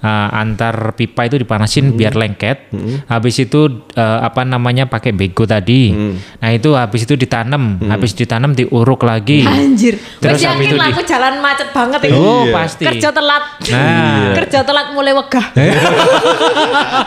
uh, 0.00 0.28
antar 0.32 0.74
pipa 0.92 1.24
itu 1.24 1.36
dipanasin 1.36 1.92
biar 1.92 2.14
lengket. 2.14 2.70
Habis 3.06 3.40
itu 3.40 3.60
uh, 3.92 4.18
apa 4.20 4.42
namanya 4.42 4.84
pakai 4.84 5.10
bego 5.10 5.42
tadi. 5.42 5.90
Nah 6.36 6.50
itu 6.50 6.72
habis 6.72 7.02
itu 7.02 7.14
ditanam, 7.14 7.78
habis 7.84 8.12
ditanam 8.12 8.52
diuruk 8.52 9.02
lagi. 9.02 9.42
Anjir. 9.42 9.98
Terus 10.18 10.38
habis 10.38 10.44
yakin 10.44 10.64
itu 10.64 10.76
lah 10.76 10.86
di- 10.86 10.92
aku 10.92 11.02
jalan 11.02 11.34
macet 11.38 11.68
banget 11.70 12.00
ini. 12.04 12.14
Oh 12.14 12.36
Iya. 12.40 12.54
pasti. 12.54 12.84
Kerja 12.84 13.08
telat. 13.10 13.44
Nah. 13.68 14.32
Kerja 14.34 14.58
telat 14.62 14.86
mulai 14.90 15.12
wegah. 15.12 15.46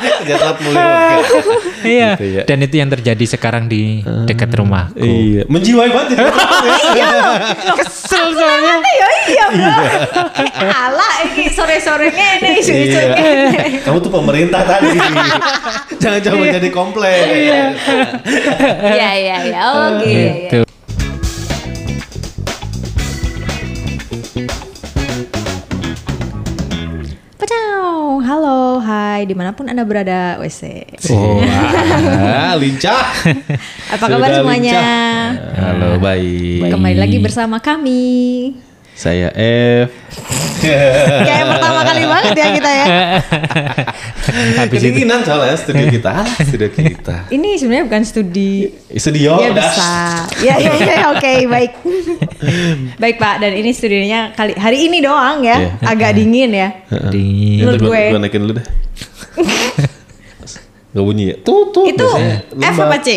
Kerja 0.01 0.35
telat 0.37 0.57
mulai 0.61 0.81
wegah. 0.81 1.19
Iya. 1.81 2.09
Gitu 2.13 2.25
ya. 2.29 2.43
Dan 2.45 2.57
itu 2.61 2.75
yang 2.75 2.89
terjadi 2.89 3.25
sekarang 3.27 3.65
di 3.65 3.99
dekat 4.25 4.51
rumahku. 4.51 4.99
Iya, 4.99 5.43
menjiwai 5.47 5.89
banget. 5.89 6.17
ya. 6.93 7.07
Kesel 7.75 8.27
soalnya. 8.31 8.75
ya 8.81 9.07
iya 9.23 9.45
bro. 9.49 9.73
Alah 10.61 11.13
ini 11.25 11.47
sore-sore 11.47 12.09
ngene 12.09 12.49
isu-isu 12.57 12.80
Iya. 12.81 13.03
Kamu 13.85 13.97
tuh 14.01 14.11
pemerintah 14.11 14.61
tadi. 14.65 14.97
Jangan 16.01 16.19
coba 16.25 16.43
jadi 16.49 16.69
komplain. 16.73 17.25
Iya 18.81 19.09
iya 19.13 19.37
iya. 19.45 19.61
Oke. 19.69 20.09
iya, 20.09 20.33
iya. 20.33 20.49
Gitu. 20.49 20.59
Pacau. 27.37 28.21
Halo, 28.21 28.81
hai 28.81 29.25
di 29.25 29.33
mana 29.37 29.53
pun 29.53 29.69
anda 29.69 29.85
berada, 29.85 30.37
WC. 30.41 30.85
Oh, 31.09 31.37
wah, 31.41 32.53
lincah. 32.57 33.05
Apa 33.93 34.05
kabar 34.09 34.29
Sudah 34.29 34.37
semuanya? 34.41 34.73
lincah. 34.73 35.25
Halo, 35.57 35.89
baik. 36.01 36.69
Kembali 36.69 36.97
lagi 36.97 37.17
bersama 37.21 37.57
kami. 37.61 38.70
Saya 39.01 39.33
F. 39.33 39.89
Kayak 41.25 41.45
pertama 41.49 41.81
kali 41.81 42.05
banget 42.05 42.37
ya 42.37 42.47
kita 42.53 42.69
ya. 42.69 42.85
Habis 44.61 44.77
Kedinginan 44.77 45.25
soalnya 45.25 45.57
studio 45.57 45.89
kita. 45.89 46.09
Alah, 46.21 46.37
studio 46.37 46.69
kita. 46.69 47.15
Ini 47.35 47.49
sebenarnya 47.57 47.89
bukan 47.89 48.03
studi 48.05 48.69
Studio 48.93 49.41
ya 49.41 49.57
udah. 49.57 49.71
bisa. 49.73 49.93
Ya 50.45 50.53
ya 50.61 50.69
ya 50.77 50.95
oke 51.17 51.33
baik. 51.49 51.71
baik 53.01 53.17
Pak 53.17 53.41
dan 53.41 53.57
ini 53.57 53.73
studionya 53.73 54.37
kali 54.37 54.53
hari 54.53 54.85
ini 54.85 55.01
doang 55.01 55.41
ya. 55.41 55.57
Iya. 55.57 55.69
Agak 55.81 56.11
dingin 56.13 56.53
ya. 56.53 56.69
di 57.09 57.57
Menurut 57.57 57.81
Gua- 57.81 57.89
gue. 57.97 58.03
Gua 58.13 58.19
naikin 58.21 58.41
dulu 58.45 58.53
deh. 58.61 58.65
Gak 60.93 61.01
bunyi 61.01 61.33
ya? 61.33 61.35
Tuh, 61.41 61.73
tuh. 61.73 61.89
Itu 61.89 62.05
biasanya. 62.53 62.69
F 62.69 62.77
apa 62.85 62.97
C? 63.01 63.09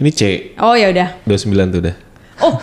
Ini 0.00 0.10
C. 0.16 0.22
Oh 0.56 0.72
ya 0.72 0.88
udah. 0.88 1.20
29 1.28 1.76
tuh 1.76 1.80
udah. 1.84 1.94
Oh, 2.40 2.56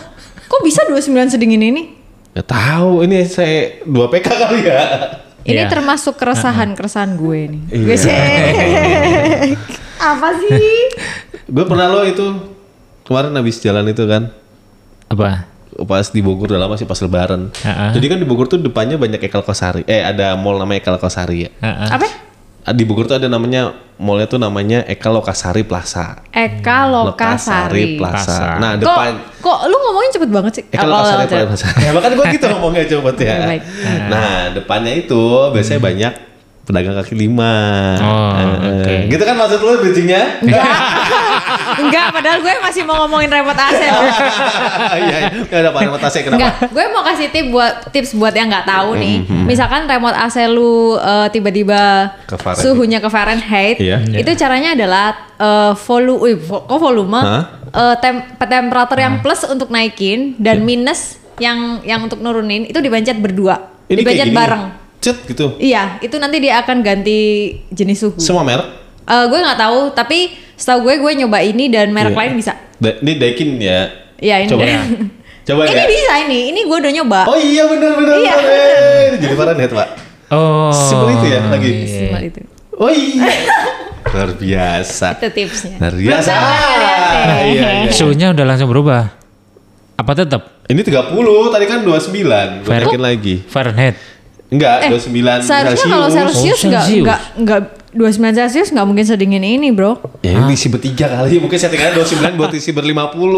kok 0.49 0.61
bisa 0.65 0.81
29 0.89 1.29
sedingin 1.29 1.61
ini? 1.61 1.94
Gak 2.35 2.51
tahu, 2.51 3.07
ini 3.07 3.23
saya 3.23 3.79
2 3.87 4.11
PK 4.11 4.27
kali 4.27 4.67
ya. 4.67 4.83
Ini 5.45 5.61
Iya. 5.61 5.71
termasuk 5.71 6.19
keresahan-keresahan 6.19 7.15
gue 7.15 7.39
nih. 7.47 7.61
Iya. 7.71 7.83
Gue 7.85 7.95
cek. 7.95 9.55
Apa 10.11 10.29
sih? 10.43 10.75
Gue 11.47 11.63
pernah 11.63 11.87
lo 11.87 12.03
itu 12.03 12.25
kemarin 13.07 13.31
habis 13.31 13.61
jalan 13.61 13.87
itu 13.87 14.03
kan 14.03 14.33
apa? 15.05 15.45
pas 15.85 16.07
di 16.07 16.23
Bogor 16.23 16.49
udah 16.49 16.65
lama 16.65 16.75
sih 16.75 16.83
pas 16.83 16.97
lebaran. 16.97 17.51
Heeh. 17.51 17.89
Jadi 17.93 18.05
kan 18.07 18.17
di 18.17 18.25
Bogor 18.25 18.47
tuh 18.47 18.57
depannya 18.57 18.95
banyak 18.95 19.19
Ekal 19.21 19.43
Kosari. 19.43 19.83
Eh 19.85 20.01
ada 20.01 20.33
mall 20.35 20.55
namanya 20.55 20.81
Ekal 20.81 20.97
Kosari 20.97 21.45
ya. 21.45 21.51
Heeh. 21.61 21.87
Apa? 21.91 22.07
Ah, 22.65 22.73
Di 22.73 22.81
Bogor 22.81 23.05
tuh 23.05 23.21
ada 23.21 23.29
namanya 23.29 23.77
mallnya 23.95 24.25
tuh 24.25 24.41
namanya 24.41 24.81
Ekal 24.89 25.13
Lokasari 25.13 25.61
Plaza. 25.61 26.25
Eka 26.33 26.89
Lokasari. 26.89 27.95
Plaza. 28.01 28.25
Plaza. 28.25 28.57
Nah 28.57 28.71
Kok, 28.73 28.81
depan 28.81 29.11
kok 29.37 29.59
lu 29.69 29.77
ngomongnya 29.77 30.11
cepet 30.17 30.29
banget 30.33 30.51
sih? 30.57 30.63
Ekal 30.73 30.89
Oh, 30.89 30.97
Lokasari. 30.97 31.45
Plaza. 31.45 31.67
Ya 31.77 31.91
makanya 31.93 32.15
gue 32.17 32.25
gitu 32.33 32.45
ngomongnya 32.49 32.83
cepet 32.89 33.15
ya. 33.21 33.35
Nah 34.09 34.33
depannya 34.51 34.93
itu 34.97 35.21
biasanya 35.53 35.79
banyak 35.79 36.13
pedagang 36.65 36.97
kaki 36.97 37.13
lima. 37.15 37.53
Oh, 37.97 38.33
Eh, 38.33 38.81
oke. 38.81 38.93
Gitu 39.07 39.21
kan 39.21 39.37
maksud 39.37 39.61
lu 39.61 39.77
bridgingnya? 39.79 40.41
Enggak, 41.77 42.07
padahal 42.15 42.41
gue 42.41 42.53
masih 42.59 42.81
mau 42.81 43.05
ngomongin 43.05 43.29
remote 43.29 43.55
AC 43.55 43.81
loh. 43.85 44.01
Iya, 44.95 45.15
iya. 45.21 45.29
Gak 45.43 45.59
ada 45.59 45.69
apa-apa 45.69 45.97
tasnya 45.99 46.21
kenapa? 46.23 46.39
Enggak, 46.39 46.53
gue 46.71 46.85
mau 46.89 47.03
kasih 47.03 47.27
tips 47.29 47.49
buat 47.49 47.73
tips 47.91 48.11
buat 48.15 48.33
yang 48.33 48.47
nggak 48.47 48.65
tahu 48.65 48.89
nih. 48.95 49.15
Misalkan 49.45 49.85
remote 49.85 50.15
AC 50.15 50.35
lu 50.47 50.73
eh, 50.95 51.27
tiba-tiba 51.29 51.81
Ke 52.25 52.35
suhunya 52.55 52.97
ke 52.97 53.07
Fahrenheit, 53.07 53.77
Iya. 53.77 54.01
itu 54.01 54.31
caranya 54.33 54.73
adalah 54.73 55.07
eh, 55.37 55.73
volume, 55.77 56.33
kok 56.41 56.79
volume, 56.79 57.13
Hah? 57.15 57.43
eh, 57.69 57.95
tem- 57.99 58.25
temperatur 58.35 58.97
yang 58.97 59.21
plus 59.21 59.45
untuk 59.45 59.69
naikin 59.69 60.33
dan 60.37 60.63
minus 60.63 61.21
yang 61.35 61.83
yang 61.83 61.99
untuk 62.01 62.17
nurunin 62.17 62.63
itu 62.63 62.79
dipencet 62.79 63.19
berdua, 63.19 63.59
Ini 63.85 63.99
dipencet 63.99 64.27
gini. 64.31 64.37
Cet 65.05 65.21
gitu. 65.29 65.53
Iya, 65.55 66.01
itu 66.01 66.17
nanti 66.17 66.41
dia 66.41 66.57
akan 66.59 66.81
ganti 66.81 67.19
jenis 67.69 68.01
suhu. 68.01 68.17
Semua 68.17 68.41
merek? 68.41 68.65
Eh, 69.05 69.25
gue 69.29 69.37
nggak 69.37 69.59
tahu, 69.61 69.93
tapi 69.93 70.33
setahu 70.57 70.81
gue 70.81 70.97
gue 70.97 71.11
nyoba 71.21 71.37
ini 71.39 71.69
dan 71.69 71.93
merek 71.93 72.09
Iya. 72.09 72.21
lain 72.25 72.33
bisa. 72.33 72.57
Da- 72.75 72.97
ini 72.97 73.13
Daikin 73.15 73.61
ya. 73.61 73.85
Iya 74.17 74.35
ini. 74.41 74.49
Coba. 74.49 74.65
Coba 75.45 75.61
ini 75.69 75.77
ya. 75.77 75.85
bisa 75.85 76.13
ini, 76.25 76.39
ini 76.49 76.59
gue 76.65 76.73
udah 76.73 76.89
nyoba. 76.91 77.19
Oh 77.29 77.37
iya 77.37 77.69
benar 77.69 77.93
benar. 77.93 78.17
Iya. 78.17 78.33
Eh, 78.33 79.01
Ini 79.05 79.17
jadi 79.21 79.35
Fahrenheit 79.37 79.69
pak. 79.69 79.87
Oh. 80.33 80.73
Simpel 80.73 81.13
itu 81.13 81.25
ya 81.29 81.39
lagi. 81.45 81.69
Maksimal 81.69 82.23
itu. 82.25 82.41
Oh 82.73 82.89
iya. 82.89 83.29
Luar 84.09 84.31
biasa. 84.33 85.07
Itu 85.21 85.27
tipsnya. 85.29 85.77
Luar 85.77 85.93
biasa. 85.93 86.31
Tahu, 86.33 86.49
hati-hati. 86.49 87.45
Iya, 87.53 87.69
iya. 87.85 87.91
Suhunya 87.93 88.33
udah 88.33 88.45
langsung 88.47 88.73
berubah. 88.73 89.13
Apa 89.95 90.11
tetap 90.11 90.65
Ini 90.65 90.81
30, 90.81 91.13
tadi 91.53 91.65
kan 91.69 91.85
29. 91.85 92.65
Gue 92.65 92.73
naikin 92.73 92.97
lagi. 92.99 93.35
Fahrenheit? 93.45 94.01
Enggak, 94.55 94.77
Eh, 94.81 94.89
29 94.89 95.43
seharusnya 95.43 95.87
kalau 95.89 96.07
Celsius 96.07 96.31
Oh, 96.57 96.65
nggak 96.65 96.81
Celsius. 96.81 97.03
nggak 97.03 97.19
nggak 97.37 97.59
29 97.91 98.33
Celsius 98.33 98.69
nggak 98.71 98.85
mungkin 98.85 99.03
sedingin 99.03 99.39
ini 99.41 99.69
bro. 99.69 99.99
Ya 100.21 100.31
ini 100.33 100.49
diisi 100.49 100.67
bertiga 100.67 101.07
kali, 101.09 101.37
mungkin 101.43 101.55
settingannya 101.55 101.93
29 101.93 102.35
buat 102.35 102.51
isi 102.51 102.71
ber-50. 102.71 103.33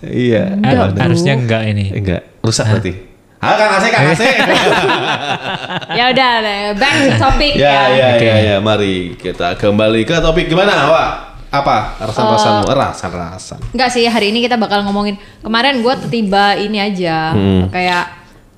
Iya. 0.00 0.54
Enggak, 0.54 0.94
harusnya 0.96 1.32
enggak 1.34 1.62
ini. 1.66 1.90
Enggak, 1.90 2.22
rusak 2.38 2.66
berarti. 2.66 2.92
Ah, 3.38 3.54
Kang 3.54 3.70
Asep, 3.72 3.90
Kang 3.92 4.06
Asep. 4.10 4.26
ya 5.98 6.10
udah 6.10 6.32
deh, 6.38 6.58
back 6.74 6.94
to 6.96 7.10
topic 7.16 7.52
ya, 7.54 7.62
ya. 7.62 7.82
ya, 7.88 8.08
Oke. 8.12 8.26
ya, 8.26 8.36
ya, 8.36 8.56
mari 8.58 8.94
kita 9.14 9.54
kembali 9.54 10.02
ke 10.02 10.18
topik 10.18 10.46
gimana, 10.46 10.90
Wak? 10.90 11.10
Apa 11.48 11.96
rasan-rasanmu? 11.98 12.66
Eh, 12.66 12.76
Rasan-rasan. 12.76 13.58
Enggak 13.70 13.88
sih 13.88 14.04
hari 14.04 14.28
ini 14.28 14.42
kita 14.42 14.54
bakal 14.54 14.82
ngomongin 14.82 15.16
kemarin 15.40 15.80
gue 15.80 15.94
tiba 16.08 16.52
ini 16.54 16.76
aja 16.76 17.32
kayak 17.70 18.04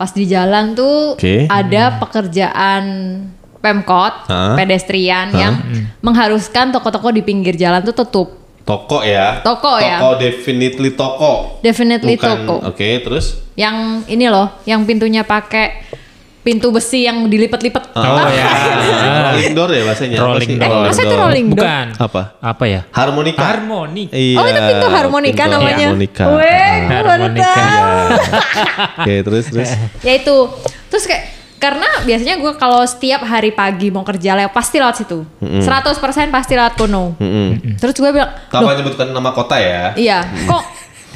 pas 0.01 0.17
di 0.17 0.25
jalan 0.25 0.73
tuh 0.73 1.21
Oke. 1.21 1.45
ada 1.45 2.01
pekerjaan 2.01 2.85
Pemkot 3.61 4.33
Hah? 4.33 4.57
pedestrian 4.57 5.29
yang 5.37 5.61
mengharuskan 6.01 6.73
toko-toko 6.73 7.13
di 7.13 7.21
pinggir 7.21 7.53
jalan 7.61 7.85
tuh 7.85 7.93
tutup. 7.93 8.29
Toko 8.65 9.05
ya. 9.05 9.45
Toko 9.45 9.77
ya. 9.77 10.01
Toko 10.01 10.17
definitely 10.17 10.97
toko. 10.97 11.61
Definitely 11.61 12.17
Bukan, 12.17 12.49
toko. 12.49 12.57
Oke, 12.73 13.05
terus? 13.05 13.45
Yang 13.61 14.09
ini 14.09 14.33
loh, 14.33 14.49
yang 14.65 14.89
pintunya 14.89 15.21
pakai 15.29 15.85
pintu 16.41 16.73
besi 16.73 17.05
yang 17.05 17.29
dilipat-lipat. 17.29 17.93
Oh, 17.93 18.27
ya. 18.33 18.49
rolling 19.37 19.53
door 19.53 19.71
ya 19.71 19.83
bahasanya. 19.85 20.17
Rolling 20.19 20.57
door. 20.57 20.73
Eh, 20.73 20.89
masa 20.89 21.01
itu 21.05 21.17
rolling 21.17 21.47
door? 21.53 21.65
Bukan. 21.65 21.87
Apa? 22.01 22.23
Apa 22.41 22.65
ya? 22.65 22.81
Harmonika. 22.91 23.45
Harmoni. 23.45 24.05
Iya. 24.09 24.37
Oh 24.41 24.45
itu 24.49 24.61
pintu 24.61 24.87
harmonika 24.89 25.45
pintu 25.45 25.55
namanya. 25.61 25.87
Harmonika. 25.93 26.25
Weh, 26.33 26.73
gue 26.81 27.01
baru 27.05 27.09
Harmonika. 27.29 27.53
tahu. 27.53 27.85
Oke, 29.05 29.15
terus 29.21 29.45
terus. 29.53 29.71
ya 30.07 30.13
itu 30.17 30.37
terus 30.89 31.05
kayak 31.05 31.25
karena 31.61 31.85
biasanya 32.09 32.41
gue 32.41 32.53
kalau 32.57 32.81
setiap 32.89 33.21
hari 33.21 33.53
pagi 33.53 33.93
mau 33.93 34.01
kerja 34.01 34.33
lewat 34.33 34.57
pasti 34.57 34.81
lewat 34.81 34.97
situ 34.97 35.29
100% 35.45 35.93
pasti 36.33 36.57
lewat 36.57 36.73
kono 36.73 37.13
Mm-mm. 37.21 37.77
terus 37.77 37.93
gue 38.01 38.09
bilang 38.09 38.33
Tanpa 38.49 38.65
loh 38.65 38.69
menyebutkan 38.73 39.13
nama 39.13 39.29
kota 39.37 39.61
ya. 39.61 39.93
iya 39.93 40.25
kok 40.49 40.65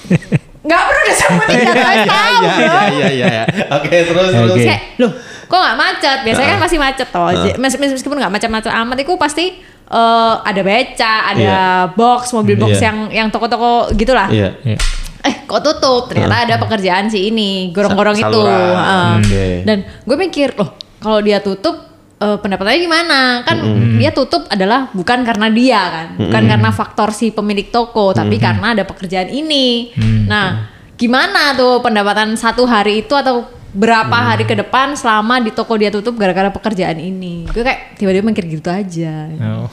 nggak 0.65 0.81
perlu 0.83 1.01
disebutin 1.05 1.57
nggak 1.61 1.77
tahu 1.77 1.97
tahu 2.09 2.41
Iya, 2.41 2.53
bro 2.57 2.81
iya, 2.91 3.09
iya, 3.11 3.27
iya. 3.31 3.45
Oke, 3.71 3.95
terus 4.03 4.29
terus. 4.29 4.51
Oke. 4.51 4.65
kayak 4.65 4.81
loh 4.97 5.13
kok 5.45 5.59
nggak 5.61 5.77
macet 5.77 6.19
biasanya 6.25 6.49
kan 6.49 6.59
masih 6.59 6.79
macet 6.79 7.09
toh. 7.09 7.29
Mes- 7.55 7.77
mes- 7.77 7.95
meskipun 7.95 8.17
nggak 8.17 8.33
macet-macet 8.33 8.73
amat 8.75 8.97
itu 8.99 9.13
pasti 9.15 9.47
eh, 9.87 10.35
ada 10.41 10.61
beca 10.61 11.15
ada 11.29 11.39
Iya. 11.39 11.63
box 11.93 12.33
mobil 12.33 12.57
box 12.57 12.75
Iya. 12.75 12.83
yang 12.83 12.99
yang 13.15 13.29
toko-toko 13.29 13.93
gitulah 13.93 14.27
Iya. 14.27 14.57
Iya. 14.59 14.81
eh 15.23 15.35
kok 15.43 15.61
tutup 15.63 16.05
ternyata 16.07 16.43
ada 16.43 16.57
pekerjaan 16.59 17.07
si 17.07 17.29
ini 17.29 17.69
gorong-gorong 17.71 18.13
Sa- 18.15 18.25
itu 18.25 18.41
saluran. 18.41 18.75
Heeh. 18.75 19.13
Oke. 19.19 19.45
dan 19.63 19.79
gue 20.03 20.17
mikir 20.19 20.49
loh 20.55 20.71
kalau 20.97 21.21
dia 21.21 21.39
tutup 21.39 21.94
eh, 22.21 22.37
pendapatannya 22.39 22.81
gimana? 22.81 23.21
Kan 23.47 23.59
dia 23.99 24.11
tutup 24.11 24.47
adalah 24.51 24.91
bukan 24.95 25.23
karena 25.23 25.47
dia 25.51 25.81
kan? 25.91 26.09
Bukan 26.19 26.43
karena 26.51 26.71
faktor 26.71 27.11
si 27.11 27.31
pemilik 27.35 27.71
toko 27.71 28.15
tapi 28.15 28.37
karena 28.43 28.75
ada 28.75 28.85
pekerjaan 28.87 29.31
ini. 29.31 29.95
Nah 30.29 30.71
gimana 30.95 31.59
tuh 31.59 31.83
pendapatan 31.83 32.39
satu 32.39 32.63
hari 32.71 33.03
itu 33.03 33.15
atau 33.19 33.51
berapa 33.75 34.15
hari 34.15 34.47
ke 34.47 34.55
depan 34.55 34.95
selama 34.95 35.43
di 35.43 35.51
toko 35.51 35.75
dia 35.75 35.91
tutup 35.91 36.15
gara-gara 36.15 36.47
pekerjaan 36.55 36.95
ini? 37.03 37.51
Gue 37.51 37.67
kayak 37.67 37.99
tiba-tiba 37.99 38.31
mikir 38.31 38.47
gitu 38.47 38.71
aja. 38.71 39.27
Oh. 39.43 39.67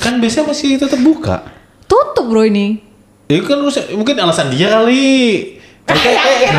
Kan 0.00 0.24
biasanya 0.24 0.48
masih 0.48 0.80
tetap 0.80 1.00
buka. 1.04 1.44
tutup 1.84 2.24
bro 2.32 2.48
ini. 2.48 2.80
Itu 3.28 3.44
kan 3.44 3.60
mungkin 3.92 4.16
alasan 4.16 4.48
dia 4.56 4.72
kali. 4.72 5.60
Iya. 5.82 6.50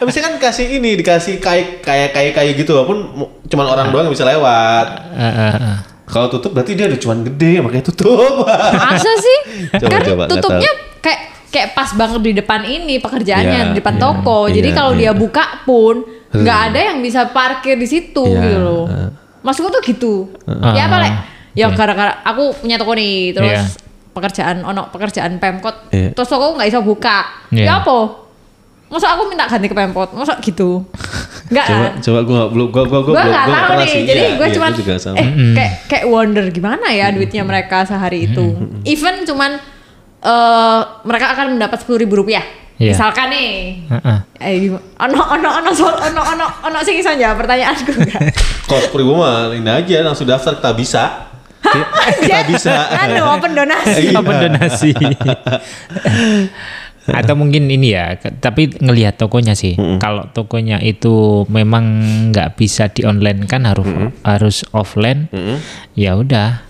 Habisnya 0.00 0.22
kan 0.26 0.34
kasih 0.40 0.66
ini 0.78 0.98
dikasih 0.98 1.38
kayak 1.38 1.80
kayak 1.80 2.10
kayak 2.12 2.32
kayak 2.34 2.52
gitu 2.58 2.74
walaupun 2.74 2.98
cuman 3.46 3.66
orang 3.66 3.86
doang 3.90 4.10
yang 4.10 4.14
bisa 4.14 4.26
lewat. 4.26 4.86
Eh, 5.14 5.24
eh, 5.24 5.54
eh. 5.54 5.76
Kalau 6.04 6.28
tutup 6.28 6.52
berarti 6.52 6.76
dia 6.76 6.86
ada 6.86 6.98
cuman 6.98 7.24
gede 7.24 7.62
makanya 7.62 7.84
tutup. 7.88 8.44
Masa 8.84 9.12
sih? 9.16 9.38
Coba, 9.80 9.88
kan 9.88 10.00
coba, 10.04 10.22
tutupnya 10.28 10.70
kayak 11.00 11.20
kayak 11.48 11.68
pas 11.72 11.90
banget 11.94 12.20
di 12.20 12.32
depan 12.34 12.60
ini 12.66 12.98
pekerjaannya 12.98 13.60
Iya, 13.60 13.68
di 13.72 13.74
depan 13.78 13.94
iya, 13.96 14.02
toko. 14.02 14.38
Jadi 14.50 14.68
iya, 14.68 14.76
kalau 14.76 14.92
iya. 14.94 15.00
dia 15.00 15.12
buka 15.14 15.44
pun 15.62 16.02
nggak 16.34 16.58
ada 16.70 16.80
yang 16.92 16.98
bisa 16.98 17.30
parkir 17.30 17.78
di 17.78 17.86
situ 17.86 18.26
Iya, 18.26 18.42
gitu 18.42 18.58
loh. 18.58 18.84
eh. 18.90 19.10
Maksudku 19.40 19.70
tuh 19.70 19.82
gitu. 19.86 20.14
Ya 20.74 20.90
apa 20.90 20.96
Le? 20.98 21.10
Ya 21.54 21.70
gara-gara 21.70 22.18
aku 22.26 22.50
punya 22.58 22.74
toko 22.74 22.98
nih 22.98 23.30
terus 23.30 23.54
Iya. 23.54 23.62
pekerjaan 24.10 24.56
ono 24.60 24.90
pekerjaan 24.90 25.38
Pemkot. 25.38 25.94
Iya. 25.94 26.10
Terus 26.12 26.28
toko 26.28 26.58
nggak 26.58 26.68
bisa 26.68 26.80
buka. 26.82 27.18
Iya. 27.54 27.64
Ya 27.64 27.72
apa? 27.80 28.23
Masa 28.94 29.06
aku 29.10 29.26
minta 29.26 29.42
ganti 29.44 29.66
ke 29.66 29.74
Pemkot? 29.74 30.14
Masa 30.14 30.38
gitu? 30.38 30.86
Enggak 31.50 31.66
coba 31.66 31.82
kan? 31.82 31.92
coba 31.98 32.18
gua 32.22 32.34
nggak 32.38 32.50
belum 32.50 32.68
gua 32.70 32.82
gua 32.84 33.00
gua 33.00 33.10
gue 33.10 33.14
belum- 33.20 33.34
tahu 33.34 33.72
nih 33.74 33.88
sih. 33.90 34.02
jadi 34.06 34.20
Iya, 34.22 34.30
gue 34.32 34.46
iya, 34.46 34.54
cuman 34.54 34.70
gua 34.70 34.78
juga 34.78 34.94
sama. 34.96 35.16
eh 35.18 35.28
kayak 35.52 35.72
kayak 35.84 36.04
wonder 36.06 36.44
gimana 36.48 36.86
ya 36.88 37.10
duitnya 37.10 37.42
mereka 37.42 37.82
sehari 37.82 38.24
itu 38.24 38.54
even 38.84 39.22
cuman 39.24 39.58
eh 40.20 40.78
mereka 41.02 41.26
akan 41.28 41.46
mendapat 41.52 41.76
sepuluh 41.76 41.98
ribu 41.98 42.14
rupiah 42.16 42.46
Iya. 42.74 42.90
misalkan 42.90 43.30
nih 43.30 43.50
Eh, 43.86 43.94
eh. 43.94 44.18
eh 44.40 44.52
gimana 44.60 44.82
ono 45.00 45.20
ono 45.32 45.48
ono 45.58 45.70
soal 45.70 45.94
ono 46.00 46.22
ono 46.24 46.46
ono 46.64 46.78
sing 46.80 46.98
jawab 46.98 47.36
pertanyaanku 47.36 47.90
enggak 47.92 48.22
Kalau 48.66 48.80
sepuluh 48.80 49.02
ribu 49.04 49.12
mah 49.16 49.52
ini 49.52 49.68
aja 49.68 49.96
langsung 50.02 50.24
daftar 50.24 50.54
kita 50.54 50.70
bisa. 50.72 51.02
kita 52.20 52.44
bisa. 52.44 52.74
anu 52.94 53.24
open 53.26 53.52
donasi. 53.52 54.12
Apa 54.12 54.32
donasi? 54.38 54.90
Atau 57.20 57.36
mungkin 57.36 57.68
ini 57.68 57.92
ya, 57.92 58.16
tapi 58.16 58.72
ngelihat 58.80 59.20
tokonya 59.20 59.52
sih. 59.52 59.76
Kalau 60.00 60.24
tokonya 60.32 60.80
itu 60.80 61.44
memang 61.52 61.84
nggak 62.32 62.56
bisa 62.56 62.88
di 62.88 63.04
online 63.04 63.44
kan 63.44 63.68
harus 63.68 63.84
harus 64.24 64.56
offline. 64.72 65.28
Ya 65.92 66.16
udah, 66.16 66.64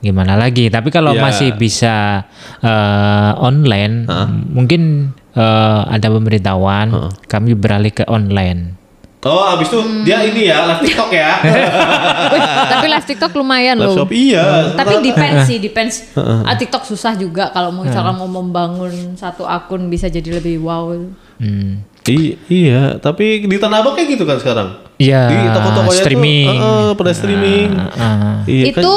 gimana 0.00 0.40
lagi? 0.40 0.72
Tapi 0.72 0.88
kalau 0.88 1.12
Ya. 1.12 1.20
masih 1.20 1.52
bisa 1.52 2.24
eh, 2.64 3.30
online, 3.36 4.08
mungkin 4.48 5.12
eh, 5.36 5.80
ada 5.84 6.08
pemberitahuan 6.08 7.12
kami 7.28 7.52
beralih 7.52 7.92
ke 7.92 8.08
online. 8.08 8.80
Oh, 9.24 9.56
abis 9.56 9.72
itu 9.72 9.80
dia 10.04 10.20
ini 10.20 10.52
ya 10.52 10.68
live 10.68 10.84
TikTok 10.84 11.10
ya. 11.10 11.32
Wih, 12.32 12.40
tapi 12.44 12.86
live 12.92 13.06
TikTok 13.08 13.32
lumayan 13.32 13.80
live 13.80 13.88
loh 13.88 14.04
shop 14.04 14.12
iya. 14.12 14.76
tapi 14.76 15.00
depends 15.00 15.48
sih 15.48 15.56
depends 15.56 16.12
ah, 16.14 16.52
TikTok 16.52 16.84
susah 16.84 17.16
juga 17.16 17.48
kalau 17.48 17.72
mau 17.72 17.88
misalkan 17.88 18.14
mau 18.14 18.28
membangun 18.28 19.16
satu 19.16 19.48
akun 19.48 19.88
bisa 19.88 20.12
jadi 20.12 20.38
lebih 20.40 20.60
wow 20.60 20.92
Hmm. 21.34 21.82
I- 22.06 22.38
iya, 22.46 22.94
tapi 23.00 23.42
di 23.42 23.56
Tanah 23.58 23.82
Abang 23.82 23.98
kayak 23.98 24.06
gitu 24.12 24.22
kan 24.22 24.38
sekarang. 24.38 24.76
Iya, 25.02 25.26
Di 25.26 25.36
toko-tokonya 25.50 26.02
streaming. 26.04 26.46
tuh, 26.46 26.62
eh, 26.62 26.84
eh, 26.86 26.92
pada 26.94 27.10
streaming. 27.10 27.68
Ah. 27.74 28.38
Iya 28.46 28.64
kan? 28.70 28.82
itu 28.84 28.94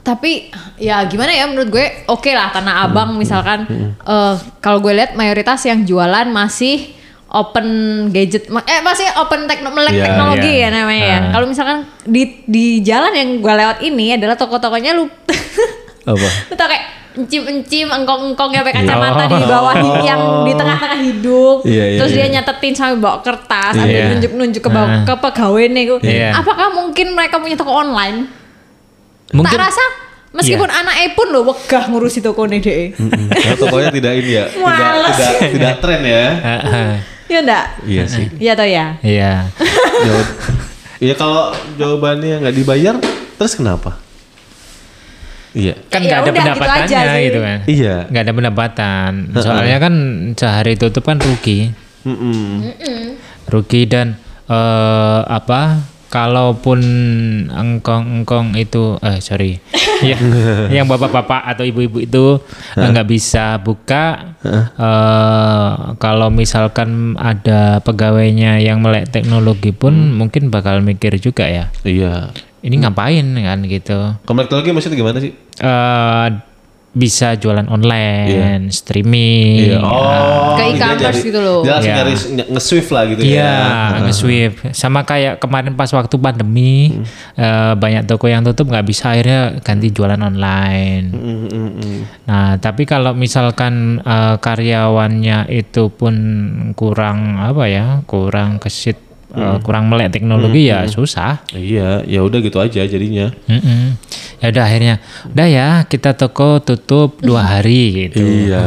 tapi 0.00 0.32
ya 0.74 1.04
gimana 1.06 1.30
ya 1.30 1.44
menurut 1.46 1.68
gue 1.68 1.86
oke 2.08 2.32
lah 2.32 2.48
tanah 2.50 2.88
abang 2.88 3.14
misalkan 3.14 3.68
eh, 4.00 4.34
kalau 4.58 4.80
gue 4.80 4.96
lihat 4.96 5.12
mayoritas 5.12 5.60
yang 5.62 5.84
jualan 5.84 6.26
masih 6.26 6.96
open 7.30 7.66
gadget 8.10 8.44
eh 8.48 8.80
masih 8.80 9.06
open 9.16 9.46
tekno 9.46 9.70
melek 9.70 9.94
Iya, 9.94 10.02
teknologi 10.04 10.50
iya. 10.52 10.66
ya 10.66 10.68
namanya 10.72 11.04
ya 11.04 11.18
kalau 11.30 11.46
misalkan 11.46 11.78
di 12.02 12.22
di 12.44 12.66
jalan 12.80 13.12
yang 13.12 13.30
gue 13.38 13.54
lewat 13.54 13.78
ini 13.80 14.14
adalah 14.14 14.34
toko-tokonya 14.34 14.92
lu 14.92 15.06
Apa? 16.02 16.28
lu 16.50 16.54
tau 16.54 16.66
kayak 16.66 16.84
encim-encim 17.12 17.86
engkong-engkong 17.88 18.50
ya 18.50 18.62
pakai 18.62 18.82
kacamata 18.82 19.26
di 19.26 19.34
Oh. 19.36 19.46
bawah 19.48 19.74
hi- 19.74 20.02
yang 20.04 20.20
di 20.42 20.52
tengah-tengah 20.52 20.98
hidung 21.00 21.58
Iya, 21.64 21.84
iya, 21.86 21.98
terus 21.98 22.10
dia 22.12 22.22
iya. 22.24 22.32
nyatetin 22.32 22.70
sambil 22.72 22.98
bawa 23.00 23.18
kertas 23.20 23.74
sambil 23.74 23.94
Iya. 23.96 24.08
nunjuk-nunjuk 24.10 24.62
ke, 24.62 24.70
bawah, 24.72 24.90
Ah. 24.92 25.02
ke 25.04 25.14
pegawai 25.16 25.64
nih 25.68 25.84
Iya. 26.00 26.28
apakah 26.34 26.70
mungkin 26.72 27.06
mereka 27.12 27.38
punya 27.38 27.54
toko 27.54 27.74
online 27.76 28.26
Mungkin 29.30 29.46
tak 29.52 29.70
rasa 29.70 29.84
meskipun 30.32 30.66
anaknya 30.66 31.10
pun 31.12 31.26
lo 31.28 31.42
wegah 31.44 31.86
ngurusi 31.86 32.18
toko 32.18 32.46
nih 32.46 32.58
deh 32.58 32.84
Nah, 32.96 33.54
tokonya 33.56 33.90
tidak 33.92 34.12
ini 34.16 34.30
ya, 34.32 34.44
tidak 34.50 34.90
tidak 35.08 35.32
tidak 35.52 35.74
tren 35.78 36.02
ya. 36.02 36.26
Ah, 37.30 37.32
ah. 37.32 37.36
ya 37.36 37.40
enggak 37.40 37.66
Iya 37.86 38.02
sih. 38.04 38.26
iya 38.36 38.52
toh 38.52 38.66
ya 38.66 38.86
Iya. 39.00 39.32
Jawab. 40.06 40.26
Iya 40.98 41.14
kalau 41.14 41.44
jawabannya 41.74 42.34
nggak 42.40 42.54
dibayar, 42.54 42.94
terus 43.34 43.54
kenapa? 43.54 43.96
Iya. 45.50 45.74
kan 45.84 45.98
Ya 45.98 46.06
nggak 46.06 46.16
ada 46.16 46.22
udah, 46.22 46.30
gitu 46.30 46.40
pendapatannya 46.40 46.86
aja 46.86 46.98
sih. 47.10 47.22
gitu, 47.24 47.38
kan 47.40 47.58
Iya. 47.64 47.96
nggak 48.06 48.22
ada 48.22 48.32
pendapatan 48.32 49.10
soalnya 49.36 49.76
kan 49.78 49.94
sehari 50.32 50.74
tutup 50.74 51.02
kan 51.02 51.18
rugi 51.18 51.74
Mm-mm. 52.00 52.62
rugi 53.46 53.82
dan 53.84 54.14
eh, 54.46 55.20
apa 55.22 55.82
kalaupun 56.10 56.80
engkong-engkong 57.48 58.58
itu 58.58 58.98
eh 59.00 59.22
sorry. 59.22 59.56
Ya, 60.00 60.16
yang 60.72 60.88
bapak-bapak 60.88 61.44
atau 61.44 61.60
ibu-ibu 61.60 62.00
itu 62.00 62.40
nggak 62.72 63.04
bisa 63.04 63.60
buka 63.60 64.32
eh, 64.40 65.72
kalau 66.00 66.32
misalkan 66.32 67.20
ada 67.20 67.84
pegawainya 67.84 68.64
yang 68.64 68.80
melek 68.80 69.12
teknologi 69.12 69.76
pun 69.76 70.16
mungkin 70.16 70.48
bakal 70.48 70.80
mikir 70.80 71.20
juga 71.20 71.44
ya. 71.44 71.68
Iya. 71.84 72.32
ini 72.64 72.80
ngapain 72.80 73.24
kan 73.44 73.60
gitu. 73.68 74.16
Kalau 74.24 74.40
teknologi 74.40 74.72
maksudnya 74.72 74.96
gimana 74.96 75.20
sih? 75.20 75.36
eh 75.60 76.28
bisa 76.90 77.38
jualan 77.38 77.70
online, 77.70 78.66
streaming. 78.74 79.74
Iya. 79.74 79.78
Oh. 79.78 80.58
Ke 80.58 80.74
dia 80.74 80.90
e-commerce 80.90 81.22
gitu 81.22 81.38
loh. 81.38 81.62
Langsung 81.62 81.86
Iya. 81.86 81.98
nyari 82.02 82.14
nge-swift 82.50 82.90
lah 82.90 83.02
gitu 83.06 83.20
Iya, 83.22 83.46
ya. 83.46 84.02
nge-sweep. 84.02 84.52
Sama 84.74 85.06
kayak 85.06 85.38
kemarin 85.38 85.78
pas 85.78 85.86
waktu 85.94 86.18
pandemi, 86.18 86.90
Hmm. 86.90 87.06
eh, 87.38 87.72
banyak 87.78 88.10
toko 88.10 88.26
yang 88.26 88.42
tutup 88.42 88.74
nggak 88.74 88.82
bisa 88.82 89.14
akhirnya 89.14 89.62
ganti 89.62 89.94
jualan 89.94 90.18
online. 90.18 91.14
Mm, 91.14 91.38
mm, 91.46 91.70
mm. 91.78 91.98
Nah, 92.26 92.58
tapi 92.58 92.82
kalau 92.84 93.14
misalkan 93.14 94.02
eh, 94.02 94.36
karyawannya 94.42 95.46
itu 95.46 95.94
pun 95.94 96.14
kurang 96.74 97.38
apa 97.38 97.70
ya, 97.70 97.86
kurang 98.10 98.58
kesit, 98.58 98.98
Hmm. 99.30 99.58
kurang 99.60 99.86
melek 99.86 100.10
teknologi 100.10 100.66
ya 100.66 100.84
susah. 100.86 101.38
Iya, 101.50 102.02
ya 102.02 102.20
udah 102.20 102.38
gitu 102.38 102.58
aja 102.58 102.82
jadinya. 102.82 103.30
Mm-mm. 103.44 103.94
Ya 104.36 104.48
udah 104.48 104.64
akhirnya, 104.64 104.94
udah 105.26 105.46
ya 105.46 105.66
kita 105.84 106.12
toko 106.12 106.58
tutup 106.58 107.18
dua 107.18 107.46
hari 107.48 108.08
gitu. 108.08 108.18
Iya. 108.18 108.66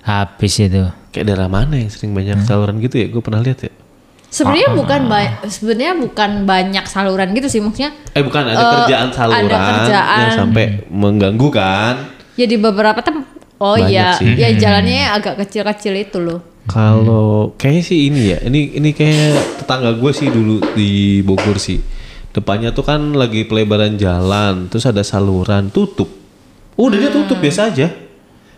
Habis 0.00 0.54
itu. 0.60 0.84
Kayak 1.08 1.24
daerah 1.28 1.48
mana 1.48 1.74
yang 1.74 1.88
sering 1.88 2.10
banyak 2.10 2.36
Hmm. 2.36 2.44
saluran 2.44 2.78
gitu 2.78 2.96
ya? 2.96 3.06
Gue 3.08 3.18
pernah 3.18 3.40
lihat 3.40 3.60
ya. 3.62 3.72
sebenarnya 4.26 4.66
Ah. 4.66 4.74
bukan 4.74 5.00
ba- 5.06 5.38
sebenarnya 5.44 5.94
bukan 5.96 6.30
banyak 6.42 6.84
saluran 6.84 7.30
gitu 7.32 7.46
sih 7.46 7.62
maksudnya 7.62 7.94
Eh 8.10 8.18
bukan 8.20 8.42
ada 8.44 8.58
Eh, 8.58 8.66
kerjaan 8.76 9.08
saluran 9.08 9.46
ada 9.46 9.58
kerjaan. 9.78 10.18
yang 10.18 10.34
sampai 10.36 10.64
mengganggu 10.88 11.48
kan? 11.48 11.94
ya 12.34 12.42
di 12.44 12.58
beberapa 12.58 12.98
tem 12.98 13.22
oh 13.56 13.78
iya 13.78 14.18
ya 14.18 14.50
jalannya 14.52 15.06
agak 15.08 15.38
kecil-kecil 15.38 15.94
itu 15.96 16.18
loh 16.18 16.42
Kalau 16.64 17.52
kayaknya 17.54 17.82
sih 17.84 17.98
ini 18.08 18.22
ya, 18.32 18.38
ini 18.42 18.72
ini 18.72 18.90
kayak 18.90 19.60
tetangga 19.60 19.92
gue 19.94 20.12
sih 20.12 20.28
dulu 20.28 20.64
di 20.72 20.90
Bogor 21.20 21.60
sih. 21.60 21.76
Depannya 22.32 22.72
tuh 22.72 22.82
kan 22.82 23.12
lagi 23.12 23.44
pelebaran 23.44 23.94
jalan, 23.94 24.66
terus 24.66 24.88
ada 24.88 25.04
saluran 25.04 25.68
tutup. 25.68 26.08
Udah 26.74 26.96
dia 26.96 27.12
tutup 27.12 27.36
biasa 27.36 27.68
aja. 27.68 27.92